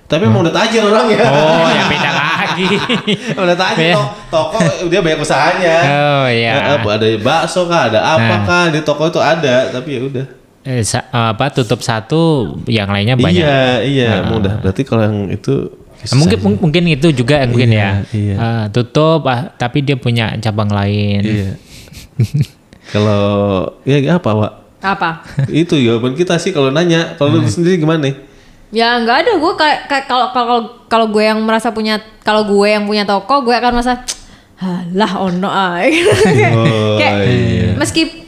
Tapi 0.07 0.23
emang 0.23 0.47
udah 0.47 0.55
tajir 0.55 0.81
orangnya. 0.81 1.19
Oh, 1.27 1.67
ya 1.67 1.83
beda 1.93 2.11
lagi. 2.15 2.67
udah 3.43 3.57
tajir 3.59 3.99
to- 3.99 4.11
toko 4.31 4.59
dia 4.87 5.03
banyak 5.03 5.19
usahanya. 5.19 5.77
Oh, 5.83 6.27
iya. 6.31 6.53
Eh, 6.73 6.79
Ada 6.79 7.07
bakso 7.19 7.67
kah, 7.67 7.91
ada 7.91 8.01
apa 8.15 8.23
Nah. 8.33 8.43
kah 8.47 8.65
di 8.71 8.81
toko 8.81 9.11
itu 9.11 9.19
ada, 9.19 9.67
tapi 9.69 9.99
ya 9.99 10.07
udah. 10.07 10.27
Eh, 10.63 10.83
apa 11.11 11.51
tutup 11.51 11.83
satu, 11.83 12.55
yang 12.65 12.87
lainnya 12.87 13.19
banyak. 13.19 13.43
Iya, 13.43 13.83
iya, 13.83 14.09
emang 14.23 14.41
udah. 14.41 14.63
Berarti 14.63 14.83
kalau 14.83 15.03
yang 15.05 15.27
itu 15.29 15.75
Mungkin 16.09 16.39
mung- 16.39 16.61
mungkin 16.61 16.85
itu 16.87 17.09
juga 17.11 17.41
yang 17.41 17.51
mungkin 17.51 17.71
Iya, 17.71 17.81
ya. 17.81 17.91
iya. 18.13 18.35
Eh, 18.37 18.65
tutup, 18.71 19.25
ah, 19.25 19.51
tapi 19.51 19.81
dia 19.81 19.97
punya 19.97 20.37
cabang 20.37 20.69
lain. 20.69 21.21
Iya. 21.21 21.51
kalau 22.87 23.25
ya 23.83 23.99
apa, 24.13 24.31
Wak? 24.33 24.53
apa 24.79 25.25
itu 25.51 25.75
jawaban 25.75 26.15
kita 26.15 26.37
sih 26.37 26.51
kalau 26.51 26.71
nanya. 26.71 27.17
Kalau 27.17 27.33
Hmm. 27.33 27.43
lu 27.43 27.49
sendiri 27.49 27.77
gimana 27.77 28.05
nih? 28.05 28.17
ya 28.69 28.99
nggak 28.99 29.17
ada 29.23 29.33
gue 29.37 29.53
kalau 30.05 30.27
kalau 30.29 30.59
kalau 30.85 31.07
gue 31.09 31.23
yang 31.23 31.39
merasa 31.41 31.71
punya 31.71 31.97
kalau 32.21 32.43
gue 32.45 32.67
yang 32.67 32.83
punya 32.83 33.03
toko 33.03 33.41
gue 33.41 33.55
akan 33.55 33.73
merasa 33.73 34.03
lah 34.91 35.13
ono 35.17 35.47
ay 35.47 36.03
Oh, 36.51 36.99
kayak 36.99 37.15
iya. 37.25 37.71
meski 37.73 38.27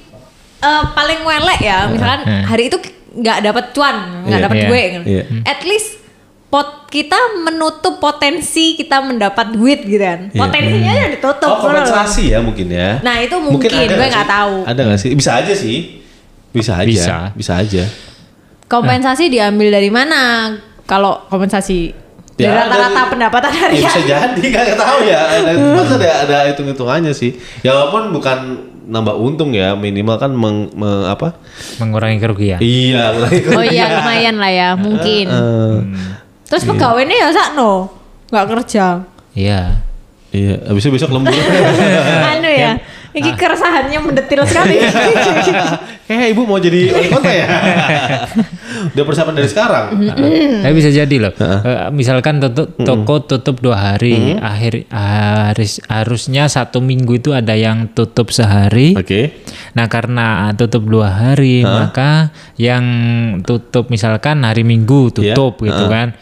eh, 0.58 0.82
paling 0.88 1.20
welek 1.22 1.58
ya 1.58 1.86
misalkan 1.86 2.22
Hmm. 2.22 2.44
hari 2.46 2.70
itu 2.70 2.78
nggak 3.10 3.38
dapat 3.44 3.64
cuan 3.72 3.96
nggak 4.24 4.38
Iya, 4.38 4.44
dapat 4.46 4.56
iya, 4.56 4.68
gue 4.68 4.80
gitu. 4.80 5.04
iya. 5.10 5.22
at 5.42 5.60
least 5.64 5.97
pot 6.48 6.88
kita 6.88 7.14
menutup 7.38 7.98
potensi 7.98 8.72
kita 8.72 8.98
mendapat 8.98 9.52
duit 9.52 9.84
gitu 9.84 10.00
kan 10.00 10.26
Iya. 10.26 10.40
potensinya 10.40 10.90
aja 10.90 11.06
ditutup 11.10 11.50
Oh, 11.50 11.60
kompensasi 11.60 12.32
ya 12.32 12.40
mungkin 12.40 12.66
ya. 12.68 12.98
Nah, 13.00 13.20
itu 13.20 13.36
mungkin, 13.36 13.68
ada 13.68 13.84
gue 13.90 14.06
nggak 14.08 14.28
tahu. 14.28 14.54
Ada 14.64 14.80
nggak 14.82 14.96
sih? 14.98 15.10
Bisa 15.12 15.30
aja 15.36 15.52
sih. 15.52 16.00
Bisa 16.48 16.72
aja. 16.74 16.88
Bisa. 16.88 17.16
Bisa 17.34 17.52
aja. 17.56 17.84
kompensasi 18.64 19.28
diambil 19.28 19.68
dari 19.70 19.88
mana 19.88 20.52
kalau 20.84 21.24
kompensasi 21.26 21.92
Dari 22.30 22.46
Ya, 22.46 22.54
rata-rata 22.62 22.94
dari- 22.94 23.10
pendapatan 23.10 23.50
Ya 23.50 23.58
harian. 23.58 23.82
bisa 23.82 24.00
jadi 24.04 24.44
nggak 24.46 24.78
tahu 24.78 24.98
ya. 25.02 25.20
Ada, 25.26 25.50
ada 25.96 26.08
ada 26.22 26.36
hitung 26.46 26.68
hitungannya 26.68 27.10
sih. 27.10 27.34
Ya 27.60 27.74
walaupun 27.74 28.08
bukan 28.10 28.38
nambah 28.86 29.10
untung 29.12 29.50
ya 29.50 29.74
minimal 29.74 30.16
kan 30.16 30.30
meng, 30.30 30.70
me- 30.70 31.04
apa? 31.04 31.34
Mengurangi 31.76 32.16
kerugian. 32.16 32.56
Iya. 32.58 33.10
Oh 33.50 33.60
iya 33.60 33.90
lumayan 33.92 34.36
lah 34.36 34.48
ya 34.50 34.68
mungkin. 34.74 35.26
Eh, 35.26 35.76
Terus 36.48 36.64
pegawainya 36.64 37.16
ya 37.16 37.28
sakno 37.30 37.92
nggak 38.32 38.46
kerja. 38.48 38.86
Iya. 39.36 39.60
iya. 40.32 40.54
Abis 40.68 40.84
itu 40.84 40.92
besok 40.92 41.12
lembur. 41.12 41.32
anu 42.36 42.50
ya. 42.50 42.76
Ini 43.18 43.30
keresahannya 43.34 43.98
mendetil 43.98 44.42
sekali. 44.46 44.78
Kayak 46.08 46.26
ibu 46.32 46.42
mau 46.48 46.56
jadi 46.56 46.88
wali 46.88 47.08
kota 47.12 47.28
ya? 47.28 47.46
Udah 48.96 49.04
persiapan 49.04 49.34
dari 49.36 49.48
sekarang. 49.50 49.86
Tapi 50.64 50.72
bisa 50.72 50.88
jadi 50.88 51.16
loh. 51.20 51.32
Eh, 51.36 51.92
misalkan 51.92 52.40
tutup 52.40 52.72
toko 52.80 53.28
tutup 53.28 53.60
dua 53.60 53.76
hari, 53.76 54.38
akhir 54.40 54.88
harus 54.88 55.84
harusnya 55.84 56.48
satu 56.48 56.80
minggu 56.80 57.20
itu 57.20 57.36
ada 57.36 57.52
yang 57.52 57.92
tutup 57.92 58.32
sehari. 58.32 58.96
Oke. 58.96 59.44
Nah 59.76 59.84
karena 59.92 60.48
tutup 60.56 60.88
dua 60.88 61.12
hari, 61.12 61.60
maka 61.60 62.32
yang 62.56 62.84
tutup 63.44 63.92
misalkan 63.92 64.48
hari 64.48 64.64
Minggu 64.64 65.12
tutup 65.12 65.60
gitu 65.60 65.84
kan. 65.92 66.16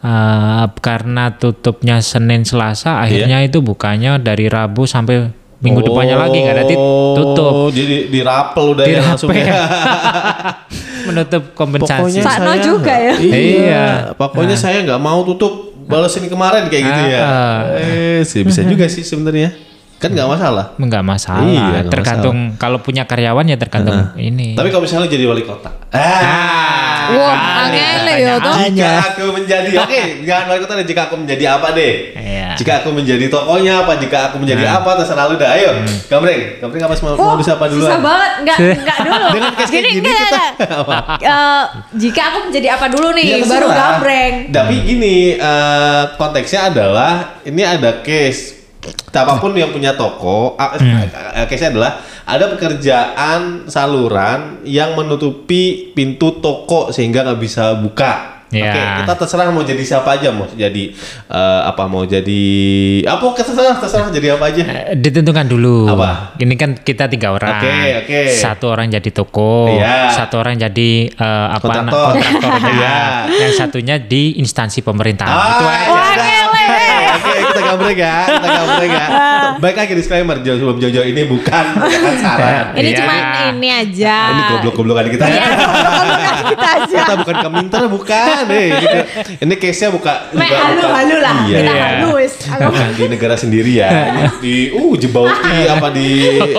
Eh, 0.00 0.66
karena 0.80 1.36
tutupnya 1.36 2.00
Senin 2.00 2.44
Selasa, 2.48 3.04
akhirnya 3.04 3.44
itu 3.44 3.60
bukanya 3.60 4.16
dari 4.16 4.48
Rabu 4.48 4.88
sampai 4.88 5.39
minggu 5.60 5.80
depannya 5.82 6.16
lagi 6.18 6.38
nggak 6.38 6.54
ada 6.54 6.64
tit- 6.64 6.88
tutup. 7.14 7.52
Oh, 7.54 7.68
jadi 7.68 8.08
dirapel 8.08 8.64
udah 8.72 8.84
ya 8.84 8.90
Dirapel. 8.94 9.08
langsung 9.10 9.28
ya. 9.30 9.44
Menutup 11.06 11.42
kompensasi. 11.52 12.20
Sakno 12.20 12.52
juga 12.56 12.92
ya. 12.92 13.14
Iya. 13.14 13.36
Iya. 13.36 13.84
Pokoknya 14.14 14.54
saya 14.54 14.80
nggak 14.80 14.98
mau 14.98 15.20
tutup 15.22 15.52
balas 15.84 16.12
ini 16.14 16.26
kemarin 16.26 16.66
kayak 16.66 16.82
gitu 16.82 17.02
ya. 17.08 17.20
Ah, 17.20 17.60
Eh, 17.76 18.20
sih 18.22 18.40
bisa 18.40 18.60
juga 18.62 18.84
sih 18.86 19.02
sebenarnya. 19.02 19.52
Kan 20.00 20.16
nggak 20.16 20.28
masalah. 20.32 20.64
Nggak 20.80 21.04
masalah. 21.04 21.44
Iya, 21.44 21.60
nggak 21.62 21.84
tergantung 21.92 22.36
kalau 22.56 22.80
punya 22.80 23.04
karyawan 23.04 23.44
ya 23.44 23.60
tergantung 23.60 24.16
ini. 24.16 24.56
Tapi 24.56 24.72
kalau 24.72 24.88
misalnya 24.88 25.12
jadi 25.12 25.28
wali 25.28 25.44
kota. 25.44 25.68
Ah. 25.92 27.10
Wah, 27.10 27.66
angel 27.66 28.06
ya 28.16 28.34
toh. 28.38 28.54
Jika 28.54 28.88
aku 29.12 29.24
menjadi 29.34 29.70
oke, 29.76 30.00
jangan 30.24 30.44
wali 30.48 30.60
kota 30.64 30.72
deh. 30.80 30.86
Jika 30.88 31.00
aku 31.04 31.14
menjadi 31.20 31.44
apa 31.52 31.76
deh? 31.76 31.92
Iya. 32.16 32.48
Jika 32.56 32.80
aku 32.80 32.96
menjadi 32.96 33.28
tokonya 33.28 33.84
apa? 33.84 33.92
Jika 34.00 34.32
aku 34.32 34.40
menjadi 34.40 34.64
apa? 34.64 34.90
Terserah 34.96 35.28
lu 35.28 35.36
dah. 35.36 35.52
Ayo, 35.52 35.70
Gambreng. 36.08 36.62
Gambreng 36.62 36.82
apa 36.86 36.94
mau, 37.02 37.14
mau 37.14 37.36
disapa 37.36 37.68
duluan? 37.68 37.90
Susah 37.90 38.00
banget, 38.00 38.30
enggak 38.40 38.56
enggak 38.80 38.98
dulu. 39.06 39.26
Dengan 39.34 39.52
kayak 39.52 39.68
gini 39.68 39.90
enggak, 39.92 40.16
kita- 40.16 40.32
enggak. 40.32 40.48
Eh, 41.30 41.64
jika 41.98 42.20
aku 42.32 42.38
menjadi 42.48 42.68
apa 42.72 42.86
dulu 42.88 43.12
nih, 43.12 43.24
Ya, 43.28 43.44
baru 43.44 43.68
gambreng. 43.68 44.34
Tapi 44.48 44.74
gini, 44.80 45.16
eh, 45.34 46.02
konteksnya 46.16 46.72
adalah 46.72 47.12
ini 47.44 47.60
ada 47.60 48.00
case. 48.00 48.59
Apa 49.10 49.36
pun 49.36 49.52
yang 49.52 49.74
punya 49.74 49.92
toko, 49.92 50.56
ah, 50.56 50.72
eh, 50.72 51.44
case-nya 51.44 51.68
adalah 51.76 51.92
ada 52.24 52.48
pekerjaan 52.48 53.68
saluran 53.68 54.64
yang 54.64 54.96
menutupi 54.96 55.92
pintu 55.92 56.40
toko 56.40 56.88
sehingga 56.88 57.26
nggak 57.28 57.40
bisa 57.40 57.76
buka. 57.76 58.40
Ya. 58.50 58.66
Oke, 58.74 58.82
kita 59.06 59.14
terserah 59.14 59.46
mau 59.54 59.62
jadi 59.62 59.78
siapa 59.78 60.18
aja, 60.18 60.34
mau 60.34 60.42
jadi 60.42 60.90
eh, 61.30 61.60
apa 61.62 61.86
mau 61.86 62.02
jadi 62.02 62.42
apa 63.06 63.22
terserah 63.38 63.78
terserah 63.78 64.10
jadi 64.10 64.34
apa 64.34 64.50
aja. 64.50 64.62
Eh, 64.66 64.98
Ditentukan 64.98 65.46
dulu. 65.46 65.86
Apa? 65.86 66.34
Ini 66.34 66.54
kan 66.58 66.74
kita 66.74 67.06
tiga 67.06 67.30
orang. 67.30 67.62
Oke, 67.62 67.78
oke. 68.02 68.20
Satu 68.34 68.74
orang 68.74 68.90
jadi 68.90 69.06
toko. 69.14 69.70
Iya. 69.70 70.10
Satu 70.10 70.42
orang 70.42 70.58
jadi 70.58 70.90
eh, 71.14 71.46
apa 71.46 71.62
Kontraktor. 71.62 72.18
kontraktornya. 72.18 72.74
Iya. 72.74 72.98
Yang 73.38 73.52
satunya 73.54 73.96
di 74.02 74.34
instansi 74.42 74.82
pemerintahan. 74.82 75.30
Ah, 75.30 75.46
Itu 75.54 75.64
aja. 75.70 75.86
Wah, 75.94 76.14
ya. 76.18 76.39
Kita 77.50 77.60
gambreng 77.64 77.98
ya, 77.98 78.16
kita 78.28 78.48
gambreng 78.48 78.92
ya. 78.92 79.06
Baik 79.58 79.76
lagi 79.76 79.92
disclaimer, 79.94 80.36
jauh 80.40 80.56
sebelum 80.56 80.78
Jojo 80.78 81.02
ini 81.02 81.22
bukan 81.24 81.64
bukan 81.76 82.14
saran. 82.16 82.64
Ini 82.72 82.88
Iya. 82.88 82.98
cuma 82.98 83.14
ini 83.50 83.68
aja. 83.68 84.16
Ini 84.28 84.42
goblok-goblokan 84.50 85.06
kita. 85.08 85.24
Iya, 85.26 85.44
goblok-goblokan 85.50 86.18
kita 86.48 86.68
aja. 86.70 86.98
kita 87.00 87.14
bukan 87.18 87.36
keminter, 87.40 87.82
bukan. 87.86 88.42
Eh, 88.50 88.68
gitu. 88.78 88.98
Ini 89.40 89.54
case-nya 89.56 89.88
buka. 89.90 90.12
Mek 90.32 90.50
halu-halu 90.50 91.16
lah. 91.18 91.36
Iya. 91.44 91.58
Kita 91.58 91.72
Iya. 91.72 91.84
halus. 92.00 92.32
Bukan 92.46 92.88
di 92.90 93.02
negara 93.08 93.34
sendiri 93.34 93.72
ya. 93.74 93.88
Di 94.38 94.54
uh 94.70 94.92
Jembauti 94.94 95.58
apa 95.66 95.88
di 95.90 96.08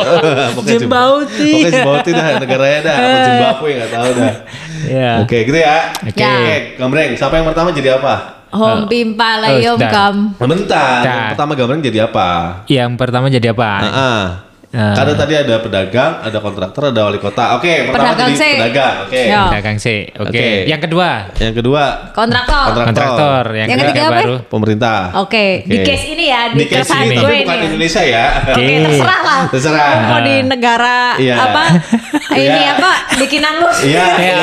pokoknya 0.55 0.77
Jembauti. 0.77 1.51
Pokoknya 1.51 1.71
Jembauti 1.73 2.09
dah 2.11 2.25
negaranya 2.37 2.79
dah. 2.81 2.95
Apa 2.97 3.17
Zimbabwe 3.23 3.69
enggak 3.73 3.91
tahu 3.91 4.09
dah. 4.13 4.33
Iya. 4.81 5.11
Oke, 5.21 5.37
gitu 5.43 5.57
ya. 5.57 5.77
Oke. 6.01 6.19
Oke, 6.21 6.53
Gambreng, 6.75 7.11
siapa 7.13 7.37
yang 7.37 7.45
pertama 7.45 7.69
jadi 7.69 7.95
apa? 7.95 8.40
Home 8.51 8.83
pimpa 8.91 9.39
layom 9.39 9.79
kam. 9.79 10.15
Bentar, 10.35 11.01
yang 11.07 11.23
pertama 11.33 11.51
Gambreng 11.55 11.81
jadi 11.81 12.05
apa? 12.11 12.29
Yang 12.67 12.91
pertama 12.99 13.25
jadi 13.31 13.55
apa? 13.55 13.71
Ah, 13.79 13.87
ah. 13.87 14.50
Ah. 14.71 14.95
Karena 14.95 15.13
tadi 15.13 15.35
ada 15.35 15.59
pedagang, 15.59 16.23
ada 16.23 16.39
kontraktor, 16.39 16.95
ada 16.95 17.03
wali 17.03 17.19
kota. 17.19 17.59
Oke, 17.59 17.91
pertama 17.91 18.15
Pedagang 18.15 18.29
jadi 18.29 18.39
sih. 18.39 18.53
pedagang. 18.55 18.95
Oke. 19.03 19.21
Ya. 19.21 19.41
Dagang 19.51 19.77
sih. 19.77 19.99
Oke. 20.13 20.31
Oke. 20.31 20.45
Yang 20.63 20.81
kedua 20.87 21.09
Yang 21.37 21.55
kedua 21.59 21.83
Kontraktor. 22.11 22.63
Kontrak- 22.71 22.87
kontraktor. 22.87 23.43
Yang, 23.51 23.67
Yang 23.67 23.79
ketiga, 23.83 24.01
apa? 24.01 24.15
baru. 24.15 24.35
pemerintah. 24.47 24.99
Oke, 25.19 25.45
di 25.65 25.75
Oke. 25.75 25.83
case 25.85 26.05
ini 26.09 26.25
ya, 26.25 26.41
di, 26.47 26.57
Di 26.57 26.65
case 26.65 26.87
ini, 26.87 27.03
tapi 27.11 27.11
ini 27.11 27.43
bukan 27.43 27.51
ya. 27.53 27.65
Indonesia 27.67 28.01
ya. 28.01 28.25
Oke, 28.47 28.51
Oke. 28.55 28.75
terserah 28.81 29.21
lah. 29.21 29.41
Terserah. 29.51 29.91
Mau 30.07 30.19
di 30.21 30.35
negara 30.41 30.97
Iya. 31.19 31.35
apa? 31.37 31.63
ini 32.39 32.47
Iya. 32.47 32.71
apa? 32.71 32.91
Bikinan 33.19 33.53
lu. 33.59 33.67
Iya, 33.67 34.05
iya, 34.23 34.33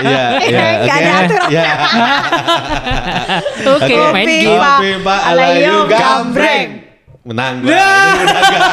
iya, 0.00 0.24
iya. 0.48 0.66
Nggak 0.80 0.96
ada 0.96 1.10
oke. 1.12 1.20
aturan. 1.22 1.48
Iya. 1.52 1.72
Oke, 3.74 3.94
main 4.12 4.28
game. 4.28 4.56
Oke, 4.56 4.90
Pak 5.02 5.20
Alayu 5.26 5.76
gambreng. 5.86 6.83
Menang. 7.24 7.64
Ya. 7.64 7.88
Ini 8.12 8.24
pedagang. 8.28 8.62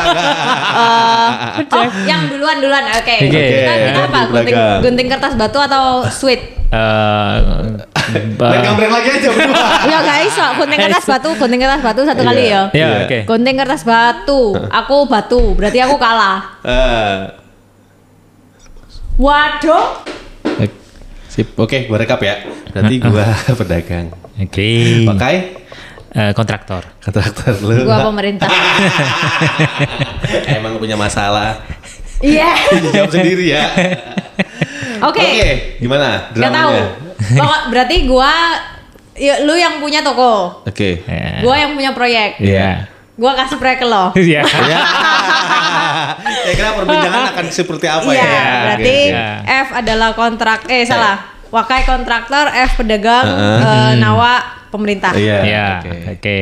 Oh, 1.71 1.87
yang 2.03 2.27
duluan 2.27 2.59
duluan. 2.59 2.83
Oke. 2.91 3.15
Oke. 3.23 3.31
Kita, 3.31 3.73
kita 3.73 3.91
Oke, 3.97 4.07
apa? 4.07 4.21
Gunting, 4.29 4.55
gunting 4.83 5.07
kertas 5.07 5.33
batu 5.35 5.55
atau 5.57 6.03
sweet? 6.05 6.41
Eh, 6.67 7.35
Main 8.35 8.59
gambreng 8.61 8.91
lagi 8.91 9.07
aja 9.09 9.29
berdua. 9.29 9.67
Ya 9.91 9.99
guys, 10.01 10.35
gunting 10.35 10.79
kertas 10.81 11.05
batu, 11.05 11.29
gunting 11.35 11.59
kertas 11.59 11.81
batu 11.81 12.01
satu 12.03 12.21
kali 12.21 12.43
ya. 12.45 12.67
Ya, 12.69 12.75
Iya. 12.75 12.87
oke. 13.03 13.17
Gunting 13.25 13.55
kertas 13.55 13.81
batu, 13.83 14.41
aku 14.67 14.97
batu, 15.07 15.55
berarti 15.55 15.79
aku 15.79 15.95
kalah. 15.95 16.59
Eh, 16.63 17.17
Waduh. 19.15 20.03
Sip, 21.27 21.55
oke, 21.55 21.87
gua 21.87 21.97
rekap 21.97 22.19
ya. 22.19 22.35
Berarti 22.67 22.95
gua 22.99 23.27
pedagang. 23.59 24.11
Oke. 24.35 25.07
Pakai 25.07 25.35
Eh, 26.11 26.31
kontraktor. 26.31 26.83
kontraktor 26.99 27.55
lu. 27.61 27.87
Gua 27.87 28.03
pemerintah. 28.03 28.51
Emang 30.57 30.75
punya 30.75 30.95
masalah. 30.95 31.63
Iya. 32.19 32.51
Jawab 32.95 33.09
sendiri 33.09 33.47
ya. 33.49 33.63
Oke. 35.01 35.23
Oke, 35.23 35.49
gimana 35.79 36.29
Gak 36.31 36.51
tahu. 36.51 36.73
dramanya? 36.75 36.85
Pokok 37.33 37.61
berarti 37.71 37.95
gua 38.05 38.33
ya, 39.15 39.41
lu 39.41 39.55
yang 39.55 39.79
punya 39.79 40.03
toko. 40.03 40.61
Oke. 40.61 41.01
Ya. 41.01 41.39
Gua 41.39 41.55
yang 41.55 41.73
punya 41.73 41.91
proyek. 41.91 42.37
Iya. 42.37 42.91
Gua 43.15 43.31
kasih 43.33 43.55
proyek 43.55 43.79
ke 43.79 43.87
lo. 43.87 44.11
Iya. 44.13 44.41
Ya. 44.43 44.79
ya 46.43 46.53
kira 46.53 46.75
perbincangan 46.75 47.23
akan 47.33 47.45
seperti 47.47 47.85
apa 47.85 48.09
Iya, 48.09 48.19
ya? 48.19 48.43
berarti 48.61 48.97
Oke, 49.07 49.15
oke. 49.15 49.57
F 49.63 49.69
adalah 49.73 50.09
kontrak 50.11 50.59
eh 50.67 50.83
salah. 50.83 51.17
Wakai 51.47 51.83
kontraktor, 51.83 52.47
F 52.47 52.77
pedagang, 52.77 53.27
Heeh. 53.27 53.59
eh, 53.59 53.93
Nawa 53.97 54.39
pemerintah. 54.71 55.11
Iya. 55.13 55.37
Iya. 55.43 55.65
oke. 55.83 55.91
Oke. 56.17 56.37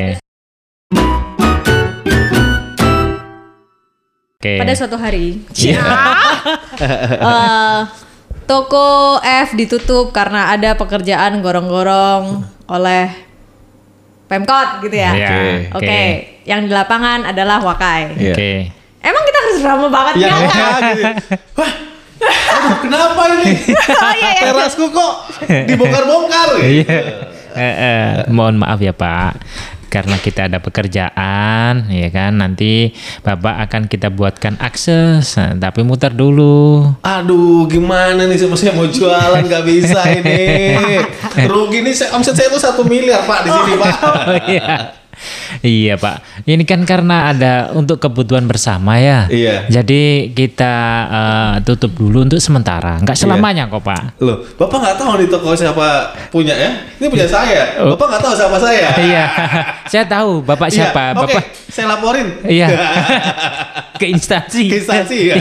Oke. 4.39 4.55
Pada 4.55 4.71
suatu 4.71 4.95
hari, 4.95 5.35
eh, 6.79 7.79
toko 8.47 9.19
F 9.19 9.51
ditutup 9.51 10.15
karena 10.15 10.55
ada 10.55 10.79
pekerjaan 10.79 11.43
gorong-gorong 11.43 12.47
oleh 12.71 13.11
Pemkot 14.31 14.79
gitu 14.85 14.93
ya. 14.95 15.11
Iya, 15.11 15.29
Oke, 15.73 15.89
oke. 15.89 16.01
yang 16.45 16.61
di 16.63 16.71
lapangan 16.71 17.25
adalah 17.27 17.59
Wakai. 17.65 18.13
Iya. 18.15 18.33
Oke. 18.37 18.51
Emang 19.01 19.23
kita 19.25 19.37
harus 19.41 19.57
drama 19.59 19.87
banget 19.89 20.13
Ya, 20.21 20.27
ya, 20.29 20.37
gitu. 20.37 21.03
Wah, 21.57 21.71
aduh, 22.29 22.75
kenapa 22.83 23.21
ini? 23.35 23.51
Oh 24.05 24.13
iya 24.15 24.31
ya. 24.37 24.41
Terasku 24.53 24.85
kok 24.93 25.13
dibongkar-bongkar 25.67 26.47
gitu. 26.61 26.85
Iya. 26.85 26.99
Eh, 27.55 27.75
eh, 27.75 28.09
mohon 28.29 28.61
maaf 28.61 28.77
ya 28.77 28.93
Pak, 28.93 29.41
karena 29.89 30.21
kita 30.21 30.45
ada 30.45 30.61
pekerjaan, 30.61 31.89
ya 31.89 32.09
kan. 32.13 32.37
Nanti 32.37 32.93
Bapak 33.25 33.65
akan 33.69 33.89
kita 33.89 34.13
buatkan 34.13 34.61
akses, 34.61 35.33
nah, 35.35 35.57
tapi 35.57 35.81
muter 35.81 36.13
dulu. 36.13 36.93
Aduh, 37.01 37.65
gimana 37.65 38.29
nih 38.29 38.37
saya 38.37 38.73
mau 38.77 38.85
jualan 38.85 39.41
nggak 39.41 39.63
bisa 39.65 39.99
ini. 40.21 40.77
Rugi 41.51 41.81
nih 41.81 41.93
omset 42.13 42.37
saya 42.37 42.53
itu 42.53 42.59
satu 42.61 42.85
miliar 42.85 43.25
pak 43.25 43.47
di 43.47 43.49
sini 43.49 43.73
pak. 43.79 43.93
Oh 44.03 44.37
iya. 44.45 44.98
Iya 45.65 45.99
Pak, 45.99 46.45
ini 46.47 46.63
kan 46.63 46.87
karena 46.87 47.35
ada 47.35 47.53
untuk 47.75 47.99
kebutuhan 47.99 48.47
bersama 48.47 48.97
ya. 48.97 49.27
Iya. 49.27 49.67
Jadi 49.67 50.31
kita 50.31 50.75
eh, 51.11 51.53
tutup 51.67 51.93
dulu 51.99 52.23
untuk 52.23 52.39
sementara, 52.39 53.03
nggak 53.03 53.17
selamanya 53.19 53.67
kok 53.67 53.83
Pak. 53.83 54.21
Loh, 54.23 54.41
Bapak 54.55 54.77
nggak 54.79 54.95
tahu 54.95 55.19
nih 55.19 55.27
toko 55.27 55.51
siapa 55.53 56.15
punya 56.31 56.55
ya? 56.55 56.69
Ini 56.97 57.07
punya 57.11 57.27
saya. 57.27 57.75
Bapak 57.83 58.05
nggak 58.15 58.21
tahu 58.23 58.33
siapa 58.33 58.57
saya. 58.57 58.87
iya, 59.09 59.25
saya 59.85 60.05
tahu 60.07 60.41
Bapak 60.45 60.69
Iya, 60.69 60.75
siapa, 60.93 61.03
Oke, 61.17 61.33
Bapak 61.33 61.43
saya 61.67 61.85
laporin. 61.89 62.27
Iya. 62.45 62.67
ke 64.01 64.05
instansi. 64.07 64.63
Ke 64.71 64.77
instansi 64.79 65.17
ya. 65.33 65.35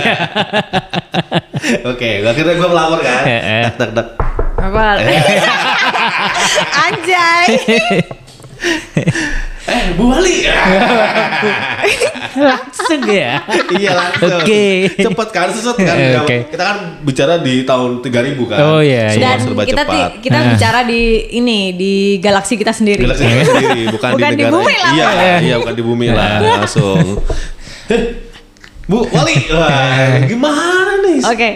Oke, 1.92 2.26
akhirnya 2.26 2.54
gue 2.58 2.68
melapor 2.68 2.98
kan. 3.04 3.22
Eh, 3.28 3.40
eh. 3.62 3.64
Dak 3.70 3.76
dak 3.78 3.90
dak. 3.94 4.08
Apa? 4.58 4.86
Anjay. 6.90 7.46
Eh, 9.68 9.92
Bu 9.94 10.08
Wali. 10.08 10.48
Langsung 12.38 13.02
ya. 13.04 13.42
iya 13.70 13.92
langsung. 13.92 14.40
Oke. 14.40 14.88
Cepet 14.94 15.28
kan, 15.28 15.48
susut 15.50 15.76
kan. 15.76 15.92
Eh, 15.92 16.16
oke. 16.16 16.36
Kita 16.48 16.62
kan 16.64 16.76
bicara 17.02 17.36
di 17.38 17.62
tahun 17.62 18.00
3000 18.00 18.38
kan. 18.46 18.58
Oh, 18.64 18.80
iya, 18.80 19.10
Semua 19.10 19.24
Dan 19.26 19.38
serba 19.38 19.62
kita 19.62 19.82
cepat. 19.84 20.10
kita 20.20 20.38
bicara 20.48 20.80
di 20.82 21.02
ini 21.34 21.58
di 21.74 21.92
galaksi 22.16 22.54
kita 22.54 22.72
sendiri. 22.72 23.02
Galaksi 23.02 23.24
kita 23.24 23.44
sendiri, 23.52 23.82
bukan, 23.90 24.10
Bukan 24.14 24.30
di 24.30 24.34
di 24.34 24.42
negara. 24.42 24.54
bumi 24.54 24.74
lah, 24.74 24.92
Iya, 24.92 25.08
iya 25.38 25.54
bukan 25.58 25.74
di 25.74 25.84
bumi 25.84 26.06
lah, 26.08 26.30
langsung. 26.56 27.04
Bu 28.86 28.98
Wali, 29.06 29.34
wah, 29.50 30.16
gimana 30.24 30.92
nih? 31.02 31.18
Oke. 31.22 31.50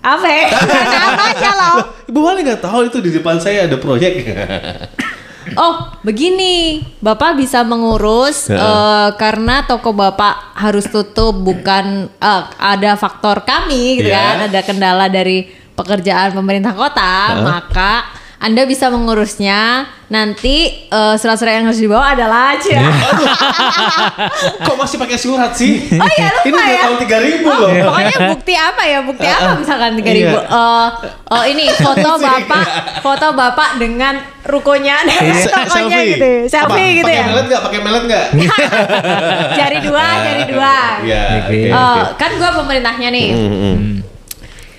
Apa? 0.00 0.26
ya? 0.26 0.44
Kenapa 0.64 1.22
aja 1.30 1.50
loh? 1.52 1.76
Ibu 2.08 2.18
Wali 2.18 2.40
nggak 2.42 2.58
tahu 2.60 2.88
itu 2.88 2.98
di 2.98 3.10
depan 3.12 3.36
saya 3.36 3.68
ada 3.68 3.76
proyek. 3.76 4.26
Oh, 5.56 5.88
begini. 6.04 6.84
Bapak 7.00 7.34
bisa 7.34 7.64
mengurus 7.64 8.52
eh, 8.52 9.08
karena 9.16 9.64
toko 9.64 9.96
Bapak 9.96 10.52
harus 10.54 10.84
tutup 10.86 11.32
bukan 11.32 12.06
eh, 12.12 12.42
ada 12.60 12.94
faktor 12.94 13.42
kami 13.42 14.04
gitu 14.04 14.12
Ya. 14.12 14.36
kan, 14.36 14.52
ada 14.52 14.60
kendala 14.60 15.06
dari 15.08 15.48
pekerjaan 15.72 16.36
pemerintah 16.36 16.76
kota, 16.76 17.40
maka 17.40 18.04
anda 18.40 18.64
bisa 18.64 18.88
mengurusnya. 18.88 19.84
Nanti 20.08 20.56
eh, 20.88 21.14
surat-surat 21.14 21.54
yang 21.54 21.68
harus 21.68 21.78
dibawa 21.78 22.10
adalah 22.10 22.56
aja. 22.56 22.72
Ya. 22.72 22.82
Kok 24.64 24.74
masih 24.74 24.96
pakai 24.96 25.14
surat 25.14 25.52
sih? 25.52 25.86
Oh 25.92 26.08
iya, 26.10 26.28
lupa 26.32 26.42
Ini 26.42 26.50
udah 26.50 26.66
ya. 26.66 26.82
tahun 26.82 26.96
3000 26.98 27.46
loh. 27.46 27.70
Pokoknya 27.86 28.16
bukti 28.26 28.54
apa 28.54 28.82
ya? 28.82 28.98
Bukti 29.00 29.26
apa 29.28 29.48
misalkan 29.54 29.90
3000 29.94 30.02
ribu? 30.02 30.34
Iya. 30.34 30.50
Eh, 30.50 30.86
oh 31.28 31.44
ini 31.46 31.64
foto 31.76 32.10
bapak, 32.18 32.66
foto 32.98 33.26
bapak 33.32 33.78
dengan 33.78 34.18
rukonya 34.42 34.98
Se- 35.06 35.46
tokonya 35.54 35.98
gitu, 36.08 36.26
ya. 36.26 36.40
selfie 36.48 36.66
Apa? 36.82 36.96
gitu 36.96 37.06
pakai 37.06 37.14
ya. 37.14 37.26
melet 37.28 37.44
nggak? 37.46 37.62
Pakai 37.62 37.80
melet 37.80 38.02
nggak? 38.02 38.26
jari 39.60 39.78
dua, 39.80 40.06
jari 40.18 40.42
dua. 40.48 40.76
Iya. 41.00 41.22
Oke. 41.22 41.38
oke, 41.38 41.58
Eh, 41.60 41.74
oke. 41.76 42.00
kan 42.16 42.30
gua 42.34 42.50
pemerintahnya 42.56 43.08
nih. 43.10 43.26
Mm-mm. 43.30 43.76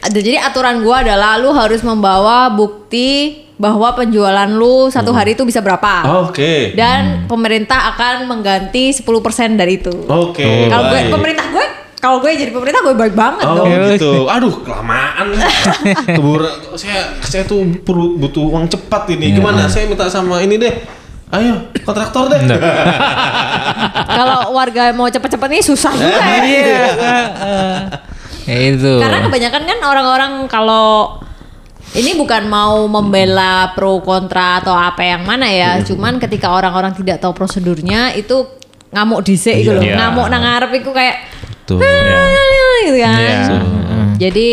Ada 0.01 0.18
jadi 0.18 0.38
aturan 0.41 0.82
gua 0.82 1.06
adalah 1.06 1.38
lu 1.38 1.53
harus 1.53 1.80
membawa 1.82 2.50
bukti 2.50 3.48
bahwa 3.62 3.94
penjualan 3.94 4.50
lu 4.50 4.89
satu 4.89 5.13
hari 5.13 5.38
itu 5.38 5.46
bisa 5.46 5.62
berapa. 5.62 6.25
Oke. 6.25 6.74
Dan 6.74 7.30
pemerintah 7.30 7.94
akan 7.94 8.25
mengganti 8.25 8.89
10% 8.89 9.06
dari 9.53 9.77
itu. 9.77 9.94
Oke. 10.10 10.65
Kalau 10.65 10.89
gue 10.89 11.01
pemerintah 11.13 11.46
gue 11.53 11.65
kalau 12.01 12.18
gue 12.18 12.34
jadi 12.34 12.50
pemerintah 12.50 12.82
gue 12.82 12.98
baik 12.98 13.13
banget 13.13 13.46
Oh 13.46 13.62
dong. 13.62 13.70
gitu. 13.94 14.25
Aduh, 14.25 14.65
kelamaan. 14.65 15.38
Keburu 16.18 16.50
saya 16.74 17.13
saya 17.22 17.46
tuh 17.46 17.62
perlu 17.86 18.18
butuh 18.18 18.41
uang 18.41 18.65
cepat 18.65 19.06
ini. 19.13 19.38
Gimana? 19.38 19.70
Saya 19.70 19.86
minta 19.86 20.10
sama 20.10 20.41
ini 20.41 20.58
deh. 20.58 20.74
Ayo, 21.32 21.70
kontraktor 21.86 22.34
deh. 22.34 22.41
Kalau 24.18 24.51
warga 24.58 24.89
mau 24.98 25.06
cepet-cepet 25.08 25.50
ini 25.53 25.62
susah 25.62 25.94
juga 25.94 26.18
ya. 26.18 26.41
Iya. 26.41 26.84
Itu. 28.74 28.98
Karena 28.98 29.22
kebanyakan 29.22 29.62
kan 29.70 29.80
orang-orang 29.86 30.32
kalau 30.50 31.22
ini 31.92 32.16
bukan 32.16 32.48
mau 32.48 32.88
membela 32.88 33.76
pro 33.76 34.00
kontra 34.00 34.64
atau 34.64 34.72
apa 34.72 35.04
yang 35.04 35.28
mana 35.28 35.48
ya, 35.52 35.84
cuman 35.84 36.20
ketika 36.24 36.52
orang-orang 36.52 36.96
tidak 36.96 37.20
tahu 37.20 37.36
prosedurnya 37.36 38.16
itu 38.16 38.48
ngamuk 38.92 39.24
dhisik 39.24 39.64
gitu 39.64 39.76
loh. 39.76 39.84
Iya. 39.84 39.96
Ngamuk 40.00 40.28
nang 40.32 40.44
ngarep 40.44 40.72
itu 40.84 40.92
kayak 40.92 41.18
Tuh. 41.68 41.80
gitu 41.80 42.98
kan. 43.00 43.20
Iya. 43.20 43.60
Jadi 44.20 44.50